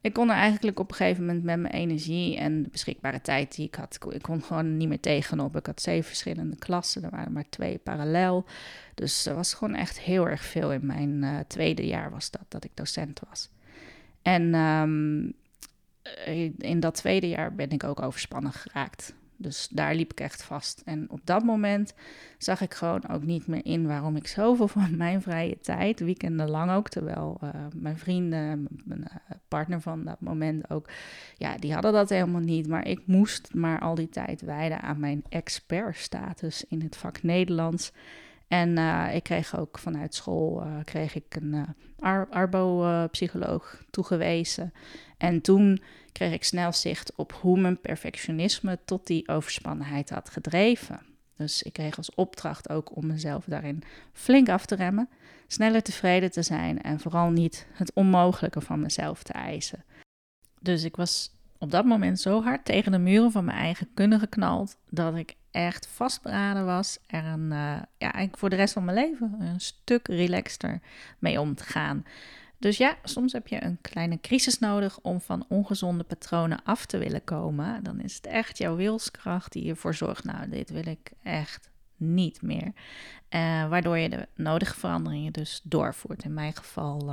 ik 0.00 0.12
kon 0.12 0.30
er 0.30 0.36
eigenlijk 0.36 0.80
op 0.80 0.90
een 0.90 0.96
gegeven 0.96 1.26
moment 1.26 1.44
met 1.44 1.58
mijn 1.58 1.74
energie 1.74 2.36
en 2.36 2.62
de 2.62 2.68
beschikbare 2.68 3.20
tijd 3.20 3.56
die 3.56 3.66
ik 3.66 3.74
had, 3.74 3.98
ik 4.10 4.22
kon 4.22 4.42
gewoon 4.42 4.76
niet 4.76 4.88
meer 4.88 5.00
tegenop. 5.00 5.56
Ik 5.56 5.66
had 5.66 5.82
zeven 5.82 6.04
verschillende 6.04 6.56
klassen, 6.56 7.04
er 7.04 7.10
waren 7.10 7.32
maar 7.32 7.48
twee 7.48 7.78
parallel. 7.78 8.44
Dus 8.94 9.26
er 9.26 9.34
was 9.34 9.54
gewoon 9.54 9.74
echt 9.74 10.00
heel 10.00 10.28
erg 10.28 10.44
veel 10.44 10.72
in 10.72 10.86
mijn 10.86 11.22
uh, 11.22 11.38
tweede 11.46 11.86
jaar 11.86 12.10
was 12.10 12.30
dat, 12.30 12.44
dat 12.48 12.64
ik 12.64 12.70
docent 12.74 13.20
was. 13.28 13.50
En 14.22 14.54
um, 14.54 15.32
in 16.58 16.80
dat 16.80 16.94
tweede 16.94 17.28
jaar 17.28 17.54
ben 17.54 17.70
ik 17.70 17.84
ook 17.84 18.02
overspannen 18.02 18.52
geraakt. 18.52 19.14
Dus 19.42 19.68
daar 19.70 19.94
liep 19.94 20.10
ik 20.10 20.20
echt 20.20 20.42
vast. 20.42 20.82
En 20.84 21.10
op 21.10 21.20
dat 21.24 21.44
moment 21.44 21.94
zag 22.38 22.60
ik 22.60 22.74
gewoon 22.74 23.08
ook 23.08 23.22
niet 23.22 23.46
meer 23.46 23.64
in 23.64 23.86
waarom 23.86 24.16
ik 24.16 24.26
zoveel 24.26 24.68
van 24.68 24.96
mijn 25.04 25.22
vrije 25.22 25.58
tijd, 25.58 26.00
weekenden 26.00 26.50
lang 26.50 26.70
ook, 26.70 26.88
terwijl 26.88 27.38
uh, 27.44 27.50
mijn 27.74 27.98
vrienden, 27.98 28.66
mijn 28.84 29.00
uh, 29.00 29.36
partner 29.48 29.80
van 29.80 30.04
dat 30.04 30.20
moment 30.20 30.70
ook, 30.70 30.88
ja, 31.36 31.56
die 31.56 31.72
hadden 31.72 31.92
dat 31.92 32.08
helemaal 32.08 32.40
niet. 32.40 32.68
Maar 32.68 32.86
ik 32.86 33.06
moest 33.06 33.54
maar 33.54 33.80
al 33.80 33.94
die 33.94 34.08
tijd 34.08 34.40
wijden 34.40 34.80
aan 34.80 35.00
mijn 35.00 35.22
expertstatus 35.28 36.64
in 36.68 36.82
het 36.82 36.96
vak 36.96 37.22
Nederlands. 37.22 37.92
En 38.52 38.78
uh, 38.78 39.14
ik 39.14 39.22
kreeg 39.22 39.58
ook 39.58 39.78
vanuit 39.78 40.14
school 40.14 40.66
kreeg 40.84 41.14
ik 41.14 41.34
een 41.34 41.66
ar 41.98 42.28
arbo-psycholoog 42.30 43.82
toegewezen. 43.90 44.72
En 45.18 45.40
toen 45.40 45.82
kreeg 46.12 46.32
ik 46.32 46.44
snel 46.44 46.72
zicht 46.72 47.12
op 47.16 47.32
hoe 47.32 47.60
mijn 47.60 47.80
perfectionisme 47.80 48.78
tot 48.84 49.06
die 49.06 49.28
overspannenheid 49.28 50.10
had 50.10 50.30
gedreven. 50.30 51.00
Dus 51.36 51.62
ik 51.62 51.72
kreeg 51.72 51.96
als 51.96 52.14
opdracht 52.14 52.68
ook 52.68 52.96
om 52.96 53.06
mezelf 53.06 53.44
daarin 53.44 53.82
flink 54.12 54.48
af 54.48 54.66
te 54.66 54.74
remmen, 54.74 55.08
sneller 55.46 55.82
tevreden 55.82 56.30
te 56.30 56.42
zijn 56.42 56.82
en 56.82 57.00
vooral 57.00 57.30
niet 57.30 57.66
het 57.72 57.92
onmogelijke 57.94 58.60
van 58.60 58.80
mezelf 58.80 59.22
te 59.22 59.32
eisen. 59.32 59.84
Dus 60.60 60.84
ik 60.84 60.96
was 60.96 61.30
op 61.58 61.70
dat 61.70 61.84
moment 61.84 62.20
zo 62.20 62.42
hard 62.42 62.64
tegen 62.64 62.92
de 62.92 62.98
muren 62.98 63.32
van 63.32 63.44
mijn 63.44 63.58
eigen 63.58 63.88
kunnen 63.94 64.18
geknald 64.18 64.76
dat 64.90 65.16
ik 65.16 65.36
echt 65.52 65.86
vastberaden 65.86 66.64
was 66.64 66.98
er 67.06 67.24
een, 67.24 67.50
uh, 67.50 67.76
ja, 67.98 68.28
voor 68.32 68.50
de 68.50 68.56
rest 68.56 68.72
van 68.72 68.84
mijn 68.84 68.96
leven 68.96 69.36
een 69.40 69.60
stuk 69.60 70.08
relaxter 70.08 70.80
mee 71.18 71.40
om 71.40 71.54
te 71.54 71.64
gaan. 71.64 72.04
Dus 72.58 72.76
ja, 72.76 72.96
soms 73.02 73.32
heb 73.32 73.48
je 73.48 73.64
een 73.64 73.78
kleine 73.80 74.20
crisis 74.20 74.58
nodig 74.58 74.98
om 75.00 75.20
van 75.20 75.44
ongezonde 75.48 76.04
patronen 76.04 76.64
af 76.64 76.86
te 76.86 76.98
willen 76.98 77.24
komen. 77.24 77.82
Dan 77.82 78.00
is 78.00 78.14
het 78.14 78.26
echt 78.26 78.58
jouw 78.58 78.76
wilskracht 78.76 79.52
die 79.52 79.70
ervoor 79.70 79.94
zorgt, 79.94 80.24
nou, 80.24 80.48
dit 80.48 80.70
wil 80.70 80.86
ik 80.86 81.10
echt 81.22 81.70
niet 81.96 82.42
meer. 82.42 82.72
Uh, 83.30 83.68
waardoor 83.68 83.98
je 83.98 84.08
de 84.08 84.28
nodige 84.34 84.74
veranderingen 84.74 85.32
dus 85.32 85.60
doorvoert. 85.64 86.24
In 86.24 86.34
mijn 86.34 86.56
geval, 86.56 87.00
uh, 87.00 87.06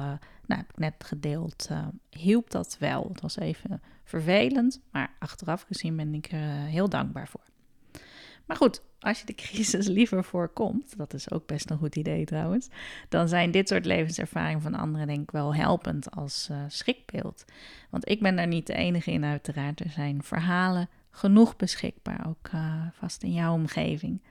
nou, 0.45 0.61
heb 0.61 0.69
ik 0.69 0.77
net 0.77 1.03
gedeeld, 1.03 1.69
hielp 2.09 2.49
dat 2.49 2.77
wel. 2.79 3.07
Het 3.09 3.21
was 3.21 3.37
even 3.37 3.81
vervelend, 4.03 4.79
maar 4.91 5.11
achteraf 5.19 5.61
gezien 5.67 5.95
ben 5.95 6.13
ik 6.13 6.31
er 6.31 6.65
heel 6.65 6.89
dankbaar 6.89 7.27
voor. 7.27 7.48
Maar 8.49 8.57
goed, 8.57 8.81
als 8.99 9.19
je 9.19 9.25
de 9.25 9.35
crisis 9.35 9.87
liever 9.87 10.23
voorkomt, 10.23 10.97
dat 10.97 11.13
is 11.13 11.31
ook 11.31 11.45
best 11.45 11.69
een 11.69 11.77
goed 11.77 11.95
idee 11.95 12.25
trouwens, 12.25 12.67
dan 13.09 13.27
zijn 13.27 13.51
dit 13.51 13.67
soort 13.67 13.85
levenservaringen 13.85 14.61
van 14.61 14.75
anderen 14.75 15.07
denk 15.07 15.21
ik 15.21 15.31
wel 15.31 15.55
helpend 15.55 16.11
als 16.11 16.49
schrikbeeld. 16.67 17.45
Want 17.89 18.09
ik 18.09 18.21
ben 18.21 18.35
daar 18.35 18.47
niet 18.47 18.67
de 18.67 18.73
enige 18.73 19.11
in 19.11 19.23
uiteraard. 19.23 19.79
Er 19.79 19.89
zijn 19.89 20.23
verhalen 20.23 20.89
genoeg 21.09 21.55
beschikbaar, 21.55 22.27
ook 22.27 22.49
vast 22.93 23.23
in 23.23 23.33
jouw 23.33 23.53
omgeving. 23.53 24.21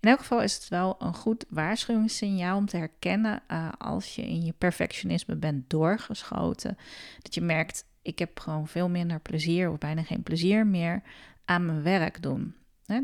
In 0.00 0.08
elk 0.08 0.18
geval 0.18 0.42
is 0.42 0.54
het 0.54 0.68
wel 0.68 0.96
een 0.98 1.14
goed 1.14 1.44
waarschuwingssignaal 1.48 2.56
om 2.56 2.66
te 2.66 2.76
herkennen 2.76 3.42
uh, 3.50 3.68
als 3.78 4.14
je 4.14 4.22
in 4.22 4.44
je 4.44 4.54
perfectionisme 4.58 5.36
bent 5.36 5.70
doorgeschoten. 5.70 6.76
Dat 7.22 7.34
je 7.34 7.40
merkt, 7.40 7.84
ik 8.02 8.18
heb 8.18 8.38
gewoon 8.38 8.68
veel 8.68 8.88
minder 8.88 9.20
plezier 9.20 9.70
of 9.70 9.78
bijna 9.78 10.02
geen 10.02 10.22
plezier 10.22 10.66
meer 10.66 11.02
aan 11.44 11.66
mijn 11.66 11.82
werk 11.82 12.22
doen. 12.22 12.54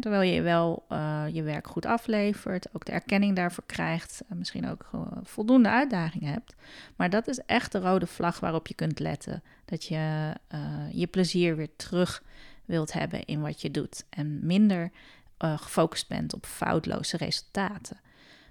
Terwijl 0.01 0.23
je 0.23 0.43
wel 0.43 0.85
uh, 0.89 1.25
je 1.33 1.43
werk 1.43 1.67
goed 1.67 1.87
aflevert, 1.87 2.67
ook 2.73 2.85
de 2.85 2.93
erkenning 2.93 3.37
daarvoor 3.37 3.65
krijgt, 3.67 4.23
en 4.29 4.39
misschien 4.39 4.69
ook 4.69 4.91
voldoende 5.23 5.69
uitdagingen 5.69 6.33
hebt. 6.33 6.55
Maar 6.97 7.11
dat 7.11 7.29
is 7.29 7.39
echt 7.39 7.73
de 7.73 7.81
rode 7.81 8.07
vlag 8.07 8.41
waarop 8.41 8.67
je 8.67 8.75
kunt 8.75 8.99
letten. 8.99 9.43
Dat 9.65 9.85
je 9.85 10.33
uh, 10.55 10.61
je 10.91 11.07
plezier 11.07 11.57
weer 11.57 11.77
terug 11.77 12.23
wilt 12.65 12.93
hebben 12.93 13.25
in 13.25 13.41
wat 13.41 13.61
je 13.61 13.71
doet. 13.71 14.05
En 14.11 14.47
minder 14.47 14.91
gefocust 15.39 16.09
bent 16.09 16.35
op 16.35 16.47
foutloze 16.47 17.17
resultaten. 17.17 18.01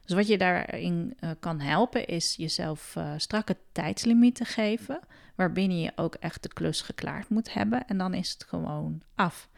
Dus 0.05 0.15
wat 0.15 0.27
je 0.27 0.37
daarin 0.37 1.17
kan 1.39 1.59
helpen 1.59 2.07
is 2.07 2.35
jezelf 2.35 2.97
strakke 3.17 3.57
tijdslimieten 3.71 4.45
geven, 4.45 4.99
waarbinnen 5.35 5.79
je 5.79 5.91
ook 5.95 6.15
echt 6.15 6.43
de 6.43 6.53
klus 6.53 6.81
geklaard 6.81 7.29
moet 7.29 7.53
hebben 7.53 7.87
en 7.87 7.97
dan 7.97 8.13
is 8.13 8.31
het 8.31 8.43
gewoon 8.43 9.01
af. 9.15 9.49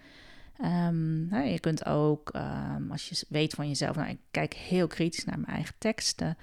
Um, 0.62 1.28
nou, 1.28 1.46
je 1.48 1.60
kunt 1.60 1.86
ook, 1.86 2.32
um, 2.36 2.92
als 2.92 3.10
je 3.10 3.26
weet 3.30 3.54
van 3.54 3.68
jezelf, 3.68 3.96
nou, 3.96 4.10
ik 4.10 4.20
kijk 4.32 4.54
heel 4.54 4.88
kritisch 4.88 5.26
naar 5.26 5.40
mijn 5.40 5.56
eigen 5.56 5.76
teksten. 5.78 6.38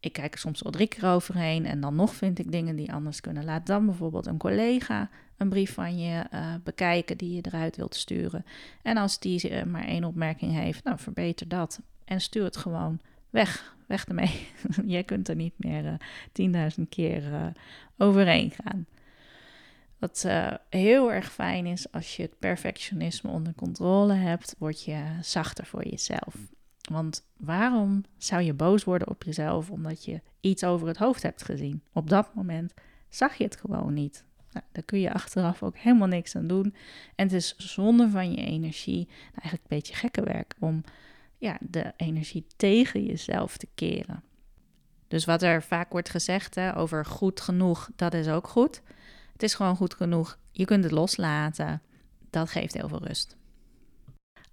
Ik 0.00 0.12
kijk 0.12 0.32
er 0.32 0.38
soms 0.38 0.62
wel 0.62 0.72
drie 0.72 0.88
keer 0.88 1.06
overheen 1.08 1.66
en 1.66 1.80
dan 1.80 1.94
nog 1.94 2.14
vind 2.14 2.38
ik 2.38 2.52
dingen 2.52 2.76
die 2.76 2.92
anders 2.92 3.20
kunnen. 3.20 3.44
Laat 3.44 3.66
dan 3.66 3.86
bijvoorbeeld 3.86 4.26
een 4.26 4.38
collega 4.38 5.10
een 5.36 5.48
brief 5.48 5.74
van 5.74 5.98
je 5.98 6.24
uh, 6.34 6.54
bekijken 6.64 7.16
die 7.16 7.34
je 7.34 7.42
eruit 7.42 7.76
wilt 7.76 7.94
sturen. 7.94 8.44
En 8.82 8.96
als 8.96 9.18
die 9.18 9.50
uh, 9.50 9.62
maar 9.62 9.84
één 9.84 10.04
opmerking 10.04 10.52
heeft, 10.52 10.84
nou 10.84 10.98
verbeter 10.98 11.48
dat. 11.48 11.80
En 12.04 12.20
stuur 12.20 12.44
het 12.44 12.56
gewoon 12.56 13.00
weg. 13.30 13.76
Weg 13.86 14.04
ermee. 14.04 14.48
Jij 14.84 15.04
kunt 15.04 15.28
er 15.28 15.36
niet 15.36 15.54
meer 15.56 15.84
uh, 15.84 15.92
tienduizend 16.32 16.88
keer 16.88 17.52
overheen 17.96 18.50
gaan. 18.50 18.86
Wat 20.00 20.26
heel 20.68 21.12
erg 21.12 21.32
fijn 21.32 21.66
is 21.66 21.92
als 21.92 22.16
je 22.16 22.22
het 22.22 22.38
perfectionisme 22.38 23.30
onder 23.30 23.54
controle 23.54 24.12
hebt, 24.12 24.54
word 24.58 24.84
je 24.84 25.04
zachter 25.20 25.66
voor 25.66 25.86
jezelf. 25.86 26.36
Want 26.90 27.26
waarom 27.36 28.04
zou 28.18 28.42
je 28.42 28.54
boos 28.54 28.84
worden 28.84 29.08
op 29.08 29.22
jezelf 29.22 29.70
omdat 29.70 30.04
je 30.04 30.20
iets 30.40 30.64
over 30.64 30.88
het 30.88 30.96
hoofd 30.96 31.22
hebt 31.22 31.42
gezien? 31.42 31.82
Op 31.92 32.10
dat 32.10 32.34
moment 32.34 32.74
zag 33.08 33.34
je 33.34 33.44
het 33.44 33.56
gewoon 33.56 33.94
niet. 33.94 34.24
Nou, 34.52 34.64
daar 34.72 34.82
kun 34.82 35.00
je 35.00 35.12
achteraf 35.12 35.62
ook 35.62 35.76
helemaal 35.76 36.08
niks 36.08 36.36
aan 36.36 36.46
doen. 36.46 36.74
En 37.14 37.24
het 37.26 37.32
is 37.32 37.56
zonde 37.56 38.10
van 38.10 38.30
je 38.30 38.44
energie, 38.44 39.06
nou, 39.06 39.32
eigenlijk 39.32 39.62
een 39.62 39.76
beetje 39.76 39.94
gekke 39.94 40.22
werk, 40.22 40.54
om 40.58 40.82
ja, 41.38 41.58
de 41.60 41.92
energie 41.96 42.46
tegen 42.56 43.04
jezelf 43.04 43.56
te 43.56 43.68
keren. 43.74 44.22
Dus 45.08 45.24
wat 45.24 45.42
er 45.42 45.62
vaak 45.62 45.92
wordt 45.92 46.08
gezegd 46.08 46.54
hè, 46.54 46.76
over 46.76 47.06
goed 47.06 47.40
genoeg, 47.40 47.90
dat 47.96 48.14
is 48.14 48.28
ook 48.28 48.48
goed. 48.48 48.82
Het 49.40 49.48
is 49.48 49.54
gewoon 49.54 49.76
goed 49.76 49.94
genoeg. 49.94 50.38
Je 50.50 50.64
kunt 50.64 50.84
het 50.84 50.92
loslaten. 50.92 51.82
Dat 52.30 52.50
geeft 52.50 52.74
heel 52.74 52.88
veel 52.88 53.04
rust. 53.06 53.36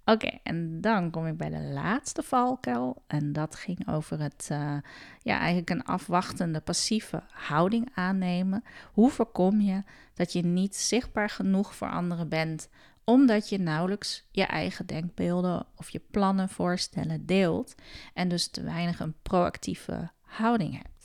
Oké, 0.04 0.38
en 0.42 0.80
dan 0.80 1.10
kom 1.10 1.26
ik 1.26 1.36
bij 1.36 1.48
de 1.48 1.62
laatste 1.62 2.22
valkuil. 2.22 3.02
En 3.06 3.32
dat 3.32 3.54
ging 3.54 3.88
over 3.88 4.20
het, 4.20 4.48
uh, 4.52 4.76
ja, 5.22 5.38
eigenlijk 5.38 5.70
een 5.70 5.84
afwachtende, 5.84 6.60
passieve 6.60 7.22
houding 7.30 7.90
aannemen. 7.94 8.64
Hoe 8.92 9.10
voorkom 9.10 9.60
je 9.60 9.82
dat 10.14 10.32
je 10.32 10.42
niet 10.42 10.76
zichtbaar 10.76 11.30
genoeg 11.30 11.74
voor 11.74 11.90
anderen 11.90 12.28
bent, 12.28 12.68
omdat 13.04 13.48
je 13.48 13.58
nauwelijks 13.58 14.26
je 14.30 14.44
eigen 14.44 14.86
denkbeelden 14.86 15.66
of 15.76 15.90
je 15.90 16.00
plannen, 16.10 16.48
voorstellen 16.48 17.26
deelt 17.26 17.74
en 18.14 18.28
dus 18.28 18.48
te 18.48 18.62
weinig 18.62 19.00
een 19.00 19.14
proactieve 19.22 20.10
houding 20.20 20.72
hebt? 20.82 20.97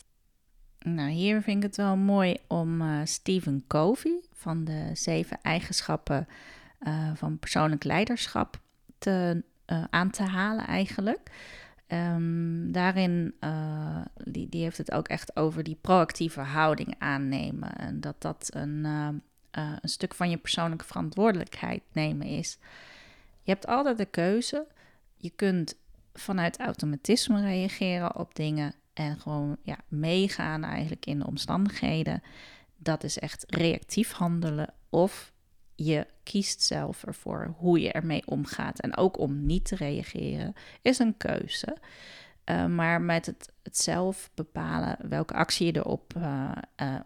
Nou, 0.84 1.10
hier 1.10 1.42
vind 1.42 1.58
ik 1.58 1.64
het 1.64 1.78
wel 1.78 1.96
mooi 1.96 2.38
om 2.48 2.82
uh, 2.82 3.00
Stephen 3.04 3.64
Covey 3.68 4.22
van 4.34 4.64
de 4.64 4.90
zeven 4.94 5.40
eigenschappen 5.42 6.28
uh, 6.80 7.12
van 7.16 7.40
persoonlijk 7.40 7.84
leiderschap 7.84 8.60
te, 8.98 9.44
uh, 9.68 9.84
aan 9.90 10.10
te 10.10 10.24
halen 10.24 10.68
eigenlijk. 10.68 11.32
Um, 11.88 12.72
daarin, 12.72 13.34
die, 14.24 14.50
die 14.50 14.64
heeft 14.64 14.78
het 14.78 14.92
ook 14.92 15.08
echt 15.08 15.36
over 15.36 15.64
die 15.64 15.78
proactieve 15.82 16.42
houding 16.42 16.96
aannemen. 16.98 17.76
En 17.76 18.02
dat 18.02 18.22
dat 18.22 18.50
een, 18.54 18.84
een 19.52 19.80
stuk 19.82 20.14
van 20.14 20.30
je 20.30 20.38
persoonlijke 20.38 20.86
verantwoordelijkheid 20.86 21.82
nemen 21.92 22.28
is. 22.28 22.58
Je 23.42 23.52
hebt 23.52 23.68
altijd 23.68 23.98
de 23.98 24.06
keuze. 24.06 24.68
Je 25.18 25.30
kunt 25.30 25.76
vanuit 26.14 26.60
automatisme 26.60 27.42
reageren 27.42 28.16
op 28.16 28.36
dingen 28.36 28.74
en 28.94 29.20
gewoon 29.20 29.58
ja, 29.64 29.78
meegaan 29.88 30.64
eigenlijk 30.64 31.06
in 31.06 31.20
de 31.20 31.26
omstandigheden. 31.26 32.24
Dat 32.78 33.04
is 33.04 33.20
echt 33.20 33.46
reactief 33.48 34.12
handelen. 34.12 34.74
Of 34.90 35.34
je 35.76 36.08
kiest 36.24 36.62
zelf 36.62 37.04
ervoor 37.04 37.54
hoe 37.58 37.80
je 37.80 37.92
ermee 37.92 38.22
omgaat. 38.26 38.80
En 38.80 38.98
ook 38.98 39.18
om 39.18 39.46
niet 39.46 39.66
te 39.66 39.76
reageren 39.76 40.54
is 40.82 41.00
een 41.00 41.18
keuze. 41.18 41.78
Uh, 42.50 42.66
maar 42.66 43.02
met 43.02 43.26
het, 43.26 43.52
het, 43.64 43.78
zelf 43.78 44.30
bepalen 44.34 44.98
welke 45.10 45.34
actie 45.34 45.66
je 45.66 45.76
erop 45.76 46.14
uh, 46.18 46.52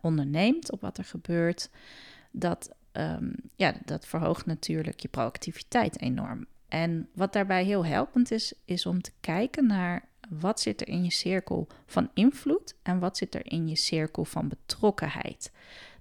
onderneemt, 0.02 0.72
op 0.72 0.82
wat 0.82 0.98
er 0.98 1.04
gebeurt, 1.04 1.70
dat, 2.32 2.76
um, 2.92 3.36
ja, 3.56 3.74
dat 3.86 4.06
verhoogt 4.06 4.46
natuurlijk 4.46 5.00
je 5.00 5.08
proactiviteit 5.08 6.02
enorm. 6.02 6.46
En 6.68 7.10
wat 7.14 7.34
daarbij 7.34 7.64
heel 7.64 7.86
helpend 7.86 8.32
is, 8.32 8.54
is 8.66 8.86
om 8.86 9.02
te 9.02 9.12
kijken 9.20 9.68
naar 9.68 10.10
wat 10.30 10.60
zit 10.60 10.82
er 10.82 10.88
in 10.88 11.04
je 11.04 11.12
cirkel 11.12 11.68
van 11.86 12.10
invloed 12.14 12.76
en 12.84 13.00
wat 13.00 13.18
zit 13.18 13.36
er 13.36 13.52
in 13.52 13.68
je 13.68 13.76
cirkel 13.76 14.26
van 14.26 14.48
betrokkenheid. 14.48 15.52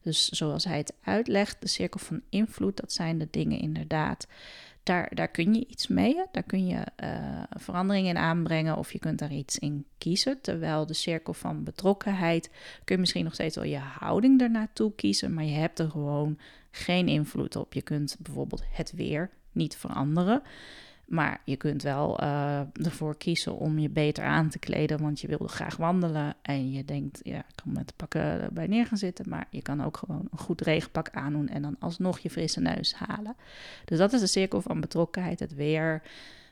Dus 0.03 0.29
zoals 0.29 0.65
hij 0.65 0.77
het 0.77 0.95
uitlegt, 1.03 1.61
de 1.61 1.69
cirkel 1.69 2.01
van 2.01 2.21
invloed, 2.29 2.77
dat 2.77 2.93
zijn 2.93 3.19
de 3.19 3.29
dingen 3.31 3.59
inderdaad. 3.59 4.27
Daar, 4.83 5.15
daar 5.15 5.29
kun 5.29 5.55
je 5.55 5.67
iets 5.67 5.87
mee, 5.87 6.25
daar 6.33 6.43
kun 6.43 6.67
je 6.67 6.85
uh, 7.03 7.43
verandering 7.51 8.09
in 8.09 8.17
aanbrengen 8.17 8.77
of 8.77 8.93
je 8.93 8.99
kunt 8.99 9.19
daar 9.19 9.33
iets 9.33 9.59
in 9.59 9.87
kiezen. 9.99 10.41
Terwijl 10.41 10.87
de 10.87 10.95
cirkel 10.95 11.35
van 11.35 11.65
betrokkenheid 11.65 12.51
kun 12.85 12.95
je 12.95 13.01
misschien 13.01 13.25
nog 13.25 13.35
steeds 13.35 13.57
wel 13.57 13.65
je 13.65 13.79
houding 13.79 14.41
ernaartoe 14.41 14.95
kiezen, 14.95 15.35
maar 15.35 15.45
je 15.45 15.57
hebt 15.57 15.79
er 15.79 15.91
gewoon 15.91 16.39
geen 16.71 17.09
invloed 17.09 17.57
op. 17.57 17.73
Je 17.73 17.83
kunt 17.83 18.17
bijvoorbeeld 18.21 18.63
het 18.71 18.93
weer 18.93 19.31
niet 19.53 19.77
veranderen. 19.77 20.43
Maar 21.07 21.41
je 21.45 21.57
kunt 21.57 21.83
wel 21.83 22.23
uh, 22.23 22.61
ervoor 22.61 23.17
kiezen 23.17 23.57
om 23.57 23.79
je 23.79 23.89
beter 23.89 24.25
aan 24.25 24.49
te 24.49 24.59
kleden, 24.59 25.01
want 25.01 25.21
je 25.21 25.29
wilde 25.29 25.49
graag 25.49 25.77
wandelen. 25.77 26.35
En 26.43 26.73
je 26.73 26.85
denkt, 26.85 27.21
ja, 27.23 27.39
ik 27.39 27.55
kan 27.55 27.73
met 27.73 27.93
pakken 27.97 28.43
erbij 28.43 28.67
neer 28.67 28.87
gaan 28.87 28.99
zitten. 28.99 29.29
Maar 29.29 29.47
je 29.51 29.63
kan 29.63 29.85
ook 29.85 29.97
gewoon 29.97 30.29
een 30.31 30.39
goed 30.39 30.61
regenpak 30.61 31.11
aandoen 31.11 31.49
en 31.49 31.63
dan 31.63 31.77
alsnog 31.79 32.19
je 32.19 32.31
frisse 32.31 32.61
neus 32.61 32.95
halen. 32.95 33.37
Dus 33.85 33.99
dat 33.99 34.13
is 34.13 34.21
de 34.21 34.27
cirkel 34.27 34.61
van 34.61 34.81
betrokkenheid, 34.81 35.41
het 35.41 35.55
weer, 35.55 36.03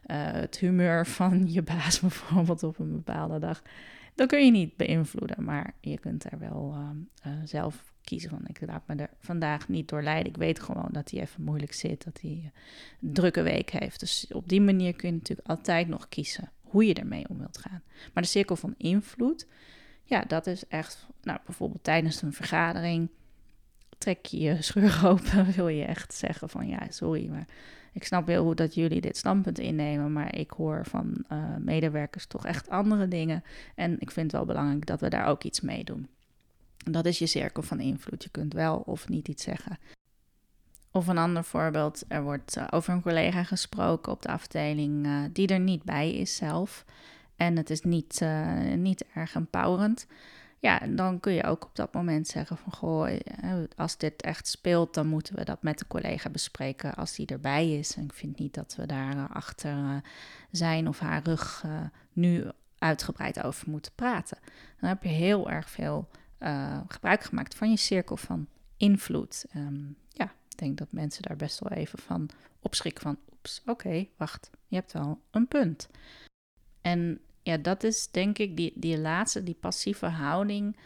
uh, 0.07 0.17
het 0.33 0.59
humeur 0.59 1.07
van 1.21 1.53
je 1.53 1.63
baas 1.63 2.01
bijvoorbeeld 2.01 2.63
op 2.63 2.79
een 2.79 2.93
bepaalde 2.93 3.39
dag. 3.39 3.63
Dat 4.15 4.29
kun 4.29 4.45
je 4.45 4.51
niet 4.51 4.77
beïnvloeden, 4.77 5.45
maar 5.45 5.75
je 5.81 5.99
kunt 5.99 6.25
er 6.25 6.39
wel 6.39 6.77
uh, 7.27 7.33
zelf 7.45 7.94
kiezen 8.05 8.31
van 8.31 8.47
ik 8.47 8.61
laat 8.61 8.87
me 8.87 8.95
er 8.95 9.11
vandaag 9.19 9.69
niet 9.69 9.89
door 9.89 10.03
leiden. 10.03 10.33
Ik 10.33 10.39
weet 10.39 10.61
gewoon 10.61 10.89
dat 10.91 11.11
hij 11.11 11.21
even 11.21 11.43
moeilijk 11.45 11.73
zit, 11.73 12.05
dat 12.05 12.21
hij 12.21 12.53
een 13.01 13.13
drukke 13.13 13.43
week 13.43 13.71
heeft. 13.71 14.01
Dus 14.01 14.27
op 14.33 14.49
die 14.49 14.61
manier 14.61 14.95
kun 14.95 15.09
je 15.09 15.15
natuurlijk 15.15 15.49
altijd 15.49 15.89
nog 15.89 16.09
kiezen 16.09 16.51
hoe 16.61 16.87
je 16.87 16.95
ermee 16.95 17.29
om 17.29 17.39
wilt 17.39 17.59
gaan. 17.59 17.83
Maar 18.13 18.23
de 18.23 18.29
cirkel 18.29 18.57
van 18.57 18.75
invloed, 18.77 19.47
ja, 20.05 20.21
dat 20.21 20.47
is 20.47 20.67
echt, 20.67 21.07
nou 21.23 21.39
bijvoorbeeld 21.45 21.85
tijdens 21.85 22.23
een 22.23 22.33
vergadering 22.33 23.09
trek 23.99 24.27
je 24.27 24.39
je 24.39 24.63
scheur 24.63 25.01
open, 25.05 25.53
wil 25.57 25.69
je 25.69 25.85
echt 25.85 26.15
zeggen 26.15 26.49
van 26.49 26.69
ja, 26.69 26.87
sorry, 26.89 27.29
maar 27.29 27.47
ik 27.93 28.05
snap 28.05 28.27
heel 28.27 28.45
goed 28.45 28.57
dat 28.57 28.75
jullie 28.75 29.01
dit 29.01 29.17
standpunt 29.17 29.59
innemen, 29.59 30.13
maar 30.13 30.37
ik 30.37 30.51
hoor 30.51 30.87
van 30.87 31.25
uh, 31.33 31.57
medewerkers 31.59 32.27
toch 32.27 32.47
echt 32.47 32.69
andere 32.69 33.09
dingen. 33.09 33.45
En 33.75 33.93
ik 33.99 34.11
vind 34.11 34.27
het 34.27 34.33
wel 34.33 34.45
belangrijk 34.45 34.87
dat 34.87 35.01
we 35.01 35.09
daar 35.09 35.27
ook 35.27 35.45
iets 35.45 35.61
mee 35.61 35.85
doen. 35.85 36.09
Dat 36.91 37.07
is 37.07 37.19
je 37.19 37.27
cirkel 37.27 37.63
van 37.63 37.81
invloed. 37.81 38.23
Je 38.23 38.31
kunt 38.31 38.53
wel 38.53 38.77
of 38.77 39.09
niet 39.09 39.29
iets 39.29 39.43
zeggen. 39.43 39.79
Of 40.97 41.07
een 41.07 41.19
ander 41.19 41.45
voorbeeld, 41.45 42.05
er 42.09 42.23
wordt 42.23 42.57
eh, 42.57 42.67
over 42.71 42.93
een 42.93 43.03
collega 43.03 43.45
gesproken 43.45 44.13
op 44.13 44.23
de 44.23 44.29
afdeling 44.29 45.07
uh, 45.07 45.23
die 45.33 45.49
er 45.49 45.61
niet 45.61 45.83
bij 45.83 46.15
is 46.15 46.37
zelf. 46.37 46.85
En 47.37 47.57
het 47.57 47.71
is 47.71 47.81
niet, 47.81 48.21
uh, 48.23 48.75
niet 48.75 49.05
erg 49.15 49.35
empowerend. 49.35 50.07
Ja, 50.59 50.79
dan 50.79 51.21
kun 51.21 51.33
je 51.33 51.45
ook 51.45 51.65
op 51.65 51.77
dat 51.77 51.95
moment 51.95 52.29
zeggen 52.29 52.57
van 52.57 52.73
goh, 52.73 53.11
als 53.77 53.97
dit 53.97 54.23
echt 54.23 54.49
speelt, 54.49 54.95
dan 54.95 55.07
moeten 55.07 55.35
we 55.35 55.45
dat 55.45 55.63
met 55.63 55.79
de 55.79 55.87
collega 55.87 56.31
bespreken 56.31 56.95
als 56.95 57.15
die 57.15 57.27
erbij 57.27 57.79
is. 57.79 57.97
En 57.97 58.05
ik 58.05 58.13
vind 58.13 58.39
niet 58.39 58.55
dat 58.55 58.75
we 58.77 58.87
daar 58.87 59.29
achter 59.29 60.03
zijn 60.51 60.89
of 60.89 60.99
haar 60.99 61.23
rug 61.23 61.65
nu 62.13 62.45
uitgebreid 62.79 63.43
over 63.43 63.71
moeten 63.71 63.93
praten. 63.95 64.39
Dan 64.81 64.89
heb 64.89 65.03
je 65.03 65.09
heel 65.09 65.51
erg 65.51 65.71
veel 65.71 66.09
gebruik 66.89 67.25
gemaakt 67.25 67.55
van 67.55 67.71
je 67.71 67.77
cirkel 67.77 68.17
van 68.17 68.49
invloed. 68.77 69.45
Um, 69.57 69.97
ja, 70.09 70.25
ik 70.25 70.59
denk 70.59 70.77
dat 70.79 70.93
mensen 70.93 71.23
daar 71.23 71.37
best 71.37 71.59
wel 71.59 71.79
even 71.79 71.99
van 71.99 72.29
opschrikken 72.61 73.03
van, 73.03 73.19
oeps, 73.33 73.63
oké, 73.67 74.07
wacht, 74.17 74.51
je 74.67 74.77
hebt 74.77 74.93
wel 74.93 75.21
een 75.31 75.49
punt. 75.49 75.89
En 76.81 77.21
ja, 77.43 77.57
dat 77.57 77.83
is 77.83 78.11
denk 78.11 78.39
ik 78.39 78.57
die, 78.57 78.73
die 78.75 78.99
laatste, 78.99 79.43
die 79.43 79.57
passieve 79.61 80.07
houding 80.07 80.77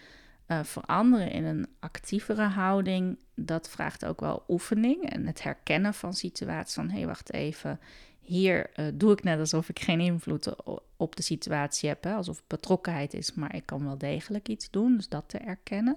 uh, 0.47 0.65
veranderen 0.65 1.31
in 1.31 1.45
een 1.45 1.67
actievere 1.79 2.43
houding. 2.43 3.19
Dat 3.35 3.69
vraagt 3.69 4.05
ook 4.05 4.21
wel 4.21 4.45
oefening 4.49 5.11
en 5.11 5.27
het 5.27 5.43
herkennen 5.43 5.95
van 5.95 6.15
situaties 6.15 6.75
van, 6.75 6.89
hé, 6.89 6.97
hey, 6.97 7.07
wacht 7.07 7.33
even, 7.33 7.81
hier 8.21 8.71
uh, 8.77 8.87
doe 8.95 9.13
ik 9.13 9.23
net 9.23 9.39
alsof 9.39 9.69
ik 9.69 9.79
geen 9.79 10.01
invloed 10.01 10.67
op 10.99 11.17
de 11.17 11.23
situatie 11.23 11.89
heb, 11.89 12.05
hè, 12.05 12.15
alsof 12.15 12.43
betrokkenheid 12.47 13.15
is, 13.15 13.35
maar 13.35 13.55
ik 13.55 13.67
kan 13.67 13.85
wel 13.85 13.99
degelijk 13.99 14.49
iets 14.49 14.71
doen, 14.71 14.97
dus 14.97 15.09
dat 15.09 15.25
te 15.27 15.39
erkennen. 15.39 15.97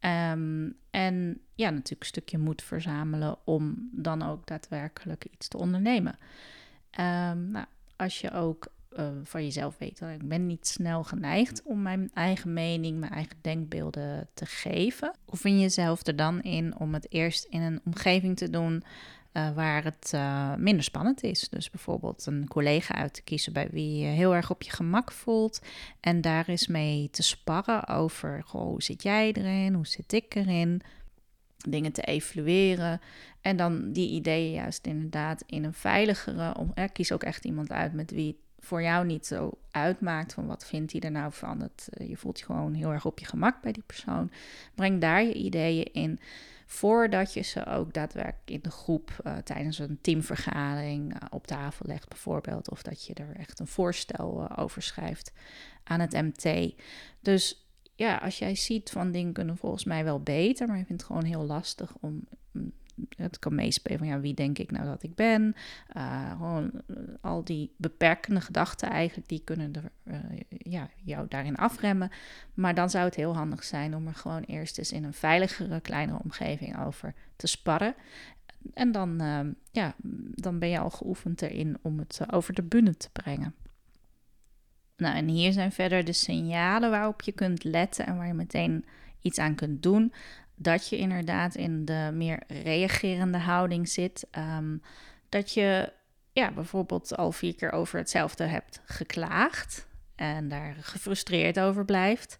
Um, 0.00 0.76
en 0.90 1.40
ja, 1.54 1.70
natuurlijk 1.70 2.00
een 2.00 2.06
stukje 2.06 2.38
moed 2.38 2.62
verzamelen 2.62 3.36
om 3.44 3.88
dan 3.92 4.22
ook 4.22 4.46
daadwerkelijk 4.46 5.26
iets 5.30 5.48
te 5.48 5.56
ondernemen. 5.56 6.18
Um, 7.00 7.50
nou, 7.50 7.66
als 7.96 8.20
je 8.20 8.30
ook 8.30 8.66
uh, 8.98 9.08
van 9.22 9.42
jezelf 9.42 9.78
weet, 9.78 9.98
dat 9.98 10.10
ik 10.10 10.28
ben 10.28 10.46
niet 10.46 10.66
snel 10.66 11.04
geneigd 11.04 11.62
om 11.62 11.82
mijn 11.82 12.10
eigen 12.14 12.52
mening, 12.52 12.98
mijn 12.98 13.12
eigen 13.12 13.36
denkbeelden 13.40 14.28
te 14.34 14.46
geven. 14.46 15.14
Oefen 15.32 15.60
jezelf 15.60 16.06
er 16.06 16.16
dan 16.16 16.42
in 16.42 16.78
om 16.78 16.94
het 16.94 17.12
eerst 17.12 17.44
in 17.44 17.60
een 17.60 17.80
omgeving 17.84 18.36
te 18.36 18.50
doen 18.50 18.84
uh, 19.36 19.50
waar 19.54 19.84
het 19.84 20.12
uh, 20.14 20.54
minder 20.54 20.84
spannend 20.84 21.22
is. 21.22 21.48
Dus 21.48 21.70
bijvoorbeeld 21.70 22.26
een 22.26 22.48
collega 22.48 22.94
uit 22.94 23.14
te 23.14 23.22
kiezen 23.22 23.52
bij 23.52 23.68
wie 23.70 23.98
je 23.98 24.06
heel 24.06 24.34
erg 24.34 24.50
op 24.50 24.62
je 24.62 24.70
gemak 24.70 25.12
voelt. 25.12 25.60
En 26.00 26.20
daar 26.20 26.48
is 26.48 26.66
mee 26.66 27.10
te 27.10 27.22
sparren 27.22 27.88
over 27.88 28.44
hoe 28.46 28.82
zit 28.82 29.02
jij 29.02 29.32
erin, 29.32 29.74
hoe 29.74 29.86
zit 29.86 30.12
ik 30.12 30.34
erin. 30.34 30.82
Dingen 31.68 31.92
te 31.92 32.02
evalueren. 32.02 33.00
En 33.40 33.56
dan 33.56 33.92
die 33.92 34.10
ideeën 34.10 34.52
juist 34.52 34.86
inderdaad 34.86 35.42
in 35.46 35.64
een 35.64 35.74
veiligere. 35.74 36.54
Om, 36.58 36.70
eh, 36.74 36.84
kies 36.92 37.12
ook 37.12 37.22
echt 37.22 37.44
iemand 37.44 37.72
uit 37.72 37.92
met 37.92 38.10
wie 38.10 38.26
het 38.26 38.36
voor 38.58 38.82
jou 38.82 39.06
niet 39.06 39.26
zo 39.26 39.50
uitmaakt. 39.70 40.32
Van 40.32 40.46
wat 40.46 40.66
vindt 40.66 40.92
hij 40.92 41.00
er 41.00 41.10
nou 41.10 41.32
van? 41.32 41.60
Het, 41.60 41.88
je 42.08 42.16
voelt 42.16 42.38
je 42.38 42.44
gewoon 42.44 42.74
heel 42.74 42.92
erg 42.92 43.04
op 43.04 43.18
je 43.18 43.26
gemak 43.26 43.62
bij 43.62 43.72
die 43.72 43.82
persoon. 43.86 44.30
Breng 44.74 45.00
daar 45.00 45.22
je 45.22 45.34
ideeën 45.34 45.92
in 45.92 46.18
voordat 46.66 47.34
je 47.34 47.42
ze 47.42 47.66
ook 47.66 47.92
daadwerkelijk 47.92 48.50
in 48.50 48.60
de 48.62 48.70
groep 48.70 49.10
uh, 49.26 49.36
tijdens 49.36 49.78
een 49.78 49.98
teamvergadering 50.00 51.14
uh, 51.14 51.20
op 51.30 51.46
tafel 51.46 51.86
legt, 51.88 52.08
bijvoorbeeld. 52.08 52.70
Of 52.70 52.82
dat 52.82 53.06
je 53.06 53.14
er 53.14 53.36
echt 53.36 53.60
een 53.60 53.66
voorstel 53.66 54.40
uh, 54.40 54.58
over 54.58 54.82
schrijft 54.82 55.32
aan 55.84 56.00
het 56.00 56.12
MT. 56.12 56.74
Dus 57.20 57.68
ja, 57.94 58.16
als 58.16 58.38
jij 58.38 58.54
ziet 58.54 58.90
van 58.90 59.10
dingen 59.10 59.32
kunnen 59.32 59.56
volgens 59.56 59.84
mij 59.84 60.04
wel 60.04 60.20
beter, 60.20 60.66
maar 60.66 60.78
je 60.78 60.84
vindt 60.84 61.02
het 61.02 61.10
gewoon 61.10 61.28
heel 61.28 61.44
lastig 61.44 61.94
om 62.00 62.24
mm, 62.50 62.72
het 63.16 63.38
kan 63.38 63.54
meespelen 63.54 63.98
van 63.98 64.06
ja, 64.06 64.20
wie 64.20 64.34
denk 64.34 64.58
ik 64.58 64.70
nou 64.70 64.84
dat 64.84 65.02
ik 65.02 65.14
ben. 65.14 65.54
Uh, 65.96 66.30
gewoon 66.30 66.70
uh, 66.86 66.96
al 67.20 67.44
die 67.44 67.74
beperkende 67.76 68.40
gedachten 68.40 68.90
eigenlijk, 68.90 69.28
die 69.28 69.42
kunnen 69.44 69.72
er, 69.72 69.90
uh, 70.04 70.40
ja, 70.48 70.88
jou 71.02 71.26
daarin 71.28 71.56
afremmen. 71.56 72.10
Maar 72.54 72.74
dan 72.74 72.90
zou 72.90 73.04
het 73.04 73.14
heel 73.14 73.36
handig 73.36 73.64
zijn 73.64 73.96
om 73.96 74.06
er 74.06 74.14
gewoon 74.14 74.42
eerst 74.42 74.78
eens 74.78 74.92
in 74.92 75.04
een 75.04 75.14
veiligere, 75.14 75.80
kleinere 75.80 76.18
omgeving 76.24 76.84
over 76.84 77.14
te 77.36 77.46
sparren. 77.46 77.94
En 78.74 78.92
dan, 78.92 79.16
ja, 79.70 79.94
dan 80.34 80.58
ben 80.58 80.68
je 80.68 80.78
al 80.78 80.90
geoefend 80.90 81.42
erin 81.42 81.78
om 81.82 81.98
het 81.98 82.20
over 82.30 82.54
de 82.54 82.62
bühne 82.62 82.96
te 82.96 83.10
brengen. 83.12 83.54
Nou, 84.96 85.16
en 85.16 85.28
hier 85.28 85.52
zijn 85.52 85.72
verder 85.72 86.04
de 86.04 86.12
signalen 86.12 86.90
waarop 86.90 87.22
je 87.22 87.32
kunt 87.32 87.64
letten 87.64 88.06
en 88.06 88.16
waar 88.16 88.26
je 88.26 88.34
meteen 88.34 88.84
iets 89.20 89.38
aan 89.38 89.54
kunt 89.54 89.82
doen 89.82 90.12
dat 90.54 90.88
je 90.88 90.96
inderdaad 90.96 91.54
in 91.54 91.84
de 91.84 92.10
meer 92.12 92.42
reagerende 92.46 93.38
houding 93.38 93.88
zit. 93.88 94.26
Um, 94.58 94.82
dat 95.28 95.54
je 95.54 95.92
ja, 96.32 96.52
bijvoorbeeld 96.52 97.16
al 97.16 97.32
vier 97.32 97.54
keer 97.54 97.72
over 97.72 97.98
hetzelfde 97.98 98.44
hebt 98.44 98.80
geklaagd 98.84 99.88
en 100.14 100.48
daar 100.48 100.74
gefrustreerd 100.80 101.60
over 101.60 101.84
blijft, 101.84 102.38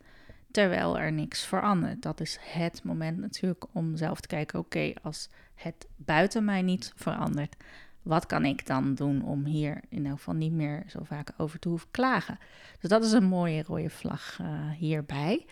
terwijl 0.50 0.98
er 0.98 1.12
niks 1.12 1.46
verandert. 1.46 2.02
Dat 2.02 2.20
is 2.20 2.38
het 2.40 2.82
moment 2.82 3.18
natuurlijk 3.18 3.64
om 3.72 3.96
zelf 3.96 4.20
te 4.20 4.28
kijken: 4.28 4.58
oké, 4.58 4.92
als 5.02 5.28
het 5.54 5.86
buiten 5.96 6.44
mij 6.44 6.62
niet 6.62 6.92
verandert, 6.96 7.56
wat 8.02 8.26
kan 8.26 8.44
ik 8.44 8.66
dan 8.66 8.94
doen 8.94 9.22
om 9.22 9.44
hier 9.44 9.80
in 9.88 10.06
elk 10.06 10.16
geval 10.16 10.34
niet 10.34 10.52
meer 10.52 10.84
zo 10.88 10.98
vaak 11.02 11.30
over 11.36 11.58
te 11.58 11.68
hoeven 11.68 11.90
klagen? 11.90 12.38
Dus 12.80 12.90
dat 12.90 13.04
is 13.04 13.12
een 13.12 13.24
mooie 13.24 13.62
rode 13.62 13.90
vlag 13.90 14.38
uh, 14.40 14.70
hierbij. 14.70 15.46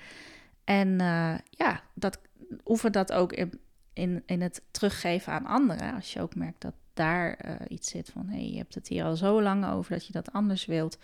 En 0.64 0.88
uh, 0.88 1.34
ja, 1.50 1.82
dat 1.94 2.18
oefen 2.64 2.92
dat 2.92 3.12
ook 3.12 3.32
in, 3.32 3.60
in, 3.92 4.22
in 4.26 4.40
het 4.40 4.62
teruggeven 4.70 5.32
aan 5.32 5.46
anderen. 5.46 5.94
Als 5.94 6.12
je 6.12 6.20
ook 6.20 6.34
merkt 6.34 6.62
dat 6.62 6.74
daar 6.94 7.38
uh, 7.46 7.54
iets 7.68 7.90
zit 7.90 8.10
van, 8.10 8.28
hé, 8.28 8.36
hey, 8.36 8.50
je 8.50 8.56
hebt 8.56 8.74
het 8.74 8.88
hier 8.88 9.04
al 9.04 9.16
zo 9.16 9.42
lang 9.42 9.66
over 9.66 9.92
dat 9.92 10.06
je 10.06 10.12
dat 10.12 10.32
anders 10.32 10.66
wilt. 10.66 10.98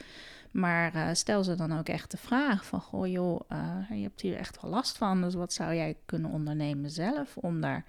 Maar 0.51 0.95
uh, 0.95 1.09
stel 1.13 1.45
ze 1.45 1.55
dan 1.55 1.79
ook 1.79 1.89
echt 1.89 2.11
de 2.11 2.17
vraag 2.17 2.67
van, 2.67 2.81
goh 2.81 3.07
joh, 3.07 3.41
uh, 3.53 3.85
je 3.91 4.03
hebt 4.03 4.21
hier 4.21 4.37
echt 4.37 4.61
wel 4.63 4.71
last 4.71 4.97
van. 4.97 5.21
Dus 5.21 5.35
wat 5.35 5.53
zou 5.53 5.75
jij 5.75 5.97
kunnen 6.07 6.31
ondernemen 6.31 6.91
zelf 6.91 7.37
om 7.37 7.61
daar 7.61 7.85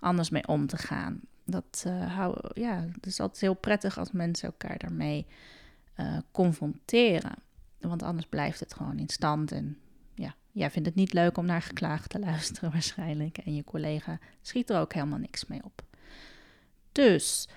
anders 0.00 0.30
mee 0.30 0.46
om 0.46 0.66
te 0.66 0.76
gaan? 0.76 1.20
Dat, 1.44 1.86
hou, 2.08 2.36
ja, 2.52 2.86
het 2.92 3.06
is 3.06 3.20
altijd 3.20 3.40
heel 3.40 3.54
prettig 3.54 3.98
als 3.98 4.12
mensen 4.12 4.48
elkaar 4.48 4.78
daarmee 4.78 5.26
confronteren. 6.30 7.34
Want 7.80 8.02
anders 8.02 8.26
blijft 8.26 8.60
het 8.60 8.74
gewoon 8.74 8.98
in 8.98 9.08
stand 9.08 9.52
en 9.52 9.78
Jij 10.52 10.70
vindt 10.70 10.88
het 10.88 10.96
niet 10.96 11.12
leuk 11.12 11.36
om 11.36 11.46
naar 11.46 11.62
geklaagd 11.62 12.10
te 12.10 12.18
luisteren 12.18 12.70
waarschijnlijk. 12.72 13.38
En 13.38 13.54
je 13.54 13.64
collega 13.64 14.18
schiet 14.42 14.70
er 14.70 14.80
ook 14.80 14.92
helemaal 14.92 15.18
niks 15.18 15.46
mee 15.46 15.60
op. 15.64 15.82
Dus 16.92 17.48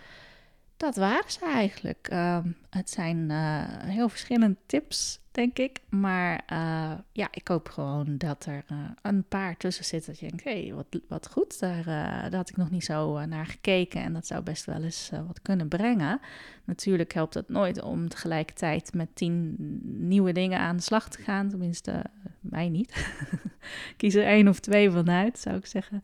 dat 0.77 0.95
waren 0.95 1.31
ze 1.31 1.45
eigenlijk. 1.45 2.07
Ehm, 2.07 2.51
het 2.69 2.89
zijn 2.89 3.29
uh, 3.29 3.63
heel 3.67 4.09
verschillende 4.09 4.57
tips, 4.65 5.19
denk 5.31 5.57
ik. 5.57 5.79
Maar 5.89 6.43
uh, 6.51 6.91
ja, 7.11 7.27
ik 7.31 7.47
hoop 7.47 7.69
gewoon 7.69 8.17
dat 8.17 8.45
er 8.45 8.63
uh, 8.71 8.77
een 9.01 9.23
paar 9.23 9.57
tussen 9.57 9.85
zitten. 9.85 10.11
Dat 10.11 10.19
je 10.19 10.27
denkt, 10.27 10.43
hé, 10.43 10.63
hey, 10.63 10.73
wat, 10.73 11.01
wat 11.07 11.29
goed. 11.31 11.59
Daar, 11.59 11.83
daar, 11.83 12.35
had 12.35 12.49
ik 12.49 12.57
nog 12.57 12.69
niet 12.69 12.83
zo 12.83 13.25
naar 13.25 13.45
gekeken. 13.45 14.01
En 14.01 14.13
dat 14.13 14.27
zou 14.27 14.43
best 14.43 14.65
wel 14.65 14.83
eens 14.83 15.11
wat 15.27 15.41
kunnen 15.41 15.67
brengen. 15.67 16.19
Natuurlijk 16.63 17.13
helpt 17.13 17.33
het 17.33 17.49
nooit 17.49 17.81
om 17.81 18.09
tegelijkertijd 18.09 18.93
met 18.93 19.15
tien 19.15 19.55
nieuwe 20.07 20.31
dingen 20.31 20.59
aan 20.59 20.75
de 20.75 20.83
slag 20.83 21.09
te 21.09 21.21
gaan. 21.21 21.49
Tenminste, 21.49 22.03
mij 22.39 22.69
niet. 22.69 23.13
Kies 23.97 24.15
er 24.15 24.25
één 24.25 24.47
of 24.47 24.59
twee 24.59 24.91
vanuit, 24.91 25.39
zou 25.39 25.55
ik 25.55 25.65
zeggen. 25.65 26.01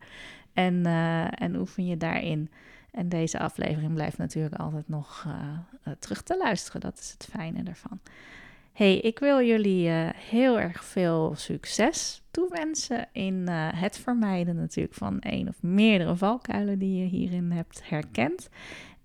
En, 0.52 0.86
en 1.34 1.56
oefen 1.56 1.86
je 1.86 1.96
daarin. 1.96 2.50
En 2.92 3.08
deze 3.08 3.38
aflevering 3.38 3.94
blijft 3.94 4.18
natuurlijk 4.18 4.54
altijd 4.54 4.88
nog 4.88 5.24
uh, 5.26 5.92
terug 5.98 6.22
te 6.22 6.36
luisteren. 6.36 6.80
Dat 6.80 6.98
is 6.98 7.10
het 7.12 7.28
fijne 7.30 7.62
ervan. 7.62 8.00
Hey, 8.72 8.98
ik 8.98 9.18
wil 9.18 9.42
jullie 9.42 9.88
uh, 9.88 10.08
heel 10.12 10.60
erg 10.60 10.84
veel 10.84 11.34
succes 11.36 12.22
toewensen 12.30 13.08
in 13.12 13.48
het 13.48 13.98
vermijden 13.98 14.56
natuurlijk 14.56 14.94
van 14.94 15.20
één 15.20 15.48
of 15.48 15.62
meerdere 15.62 16.16
valkuilen 16.16 16.78
die 16.78 17.02
je 17.02 17.08
hierin 17.08 17.50
hebt 17.50 17.88
herkend. 17.88 18.48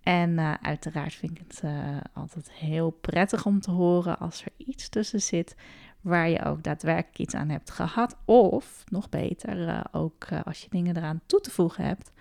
En 0.04 0.40
uiteraard 0.62 1.14
vind 1.14 1.32
ik 1.32 1.44
het 1.48 1.64
altijd 2.14 2.52
heel 2.52 2.90
prettig 2.90 3.46
om 3.46 3.60
te 3.60 3.72
horen 3.72 4.20
als 4.20 4.44
er 4.44 4.52
iets 4.58 4.90
tussen 4.90 5.22
zit 5.22 5.56
waar 6.02 6.30
je 6.30 6.44
ook 6.44 6.64
daadwerkelijk 6.64 7.20
iets 7.20 7.36
aan 7.36 7.50
hebt 7.50 7.70
gehad. 7.70 8.18
Of 8.26 8.84
nog 8.90 9.10
beter, 9.10 9.84
ook 9.92 10.28
als 10.44 10.62
je 10.62 10.68
dingen 10.70 10.98
eraan 10.98 11.22
toe 11.26 11.42
te 11.42 11.52
voegen 11.52 11.84
hebt. 11.84 12.12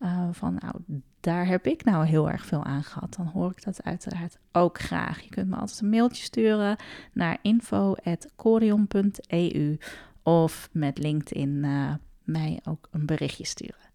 Uh, 0.00 0.28
van 0.30 0.58
nou, 0.60 0.74
daar 1.20 1.46
heb 1.46 1.66
ik 1.66 1.84
nou 1.84 2.06
heel 2.06 2.30
erg 2.30 2.46
veel 2.46 2.64
aan 2.64 2.82
gehad. 2.82 3.14
Dan 3.14 3.26
hoor 3.26 3.50
ik 3.50 3.64
dat 3.64 3.82
uiteraard 3.82 4.38
ook 4.52 4.78
graag. 4.78 5.20
Je 5.20 5.28
kunt 5.28 5.48
me 5.48 5.56
altijd 5.56 5.80
een 5.80 5.88
mailtje 5.88 6.22
sturen 6.22 6.76
naar 7.12 7.38
info.corion.eu 7.42 9.78
of 10.22 10.68
met 10.72 10.98
LinkedIn 10.98 11.64
uh, 11.64 11.94
mij 12.24 12.60
ook 12.64 12.88
een 12.90 13.06
berichtje 13.06 13.46
sturen. 13.46 13.90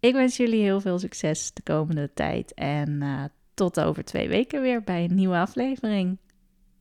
Ik 0.00 0.14
wens 0.14 0.36
jullie 0.36 0.62
heel 0.62 0.80
veel 0.80 0.98
succes 0.98 1.52
de 1.52 1.62
komende 1.62 2.10
tijd 2.14 2.54
en 2.54 2.90
uh, 2.90 3.24
tot 3.54 3.80
over 3.80 4.04
twee 4.04 4.28
weken 4.28 4.62
weer 4.62 4.82
bij 4.82 5.04
een 5.04 5.14
nieuwe 5.14 5.36
aflevering. 5.36 6.18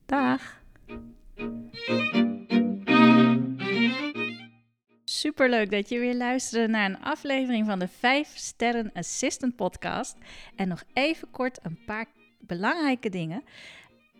Dag! 0.05 0.61
Superleuk 5.23 5.71
dat 5.71 5.89
je 5.89 5.99
weer 5.99 6.15
luisterde 6.15 6.67
naar 6.67 6.89
een 6.89 7.01
aflevering 7.01 7.65
van 7.65 7.79
de 7.79 7.87
5 7.87 8.31
Sterren 8.35 8.91
Assistant 8.93 9.55
podcast. 9.55 10.17
En 10.55 10.67
nog 10.67 10.83
even 10.93 11.31
kort 11.31 11.59
een 11.61 11.79
paar 11.85 12.05
belangrijke 12.39 13.09
dingen. 13.09 13.43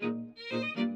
Thank 0.00 0.76
you. 0.76 0.95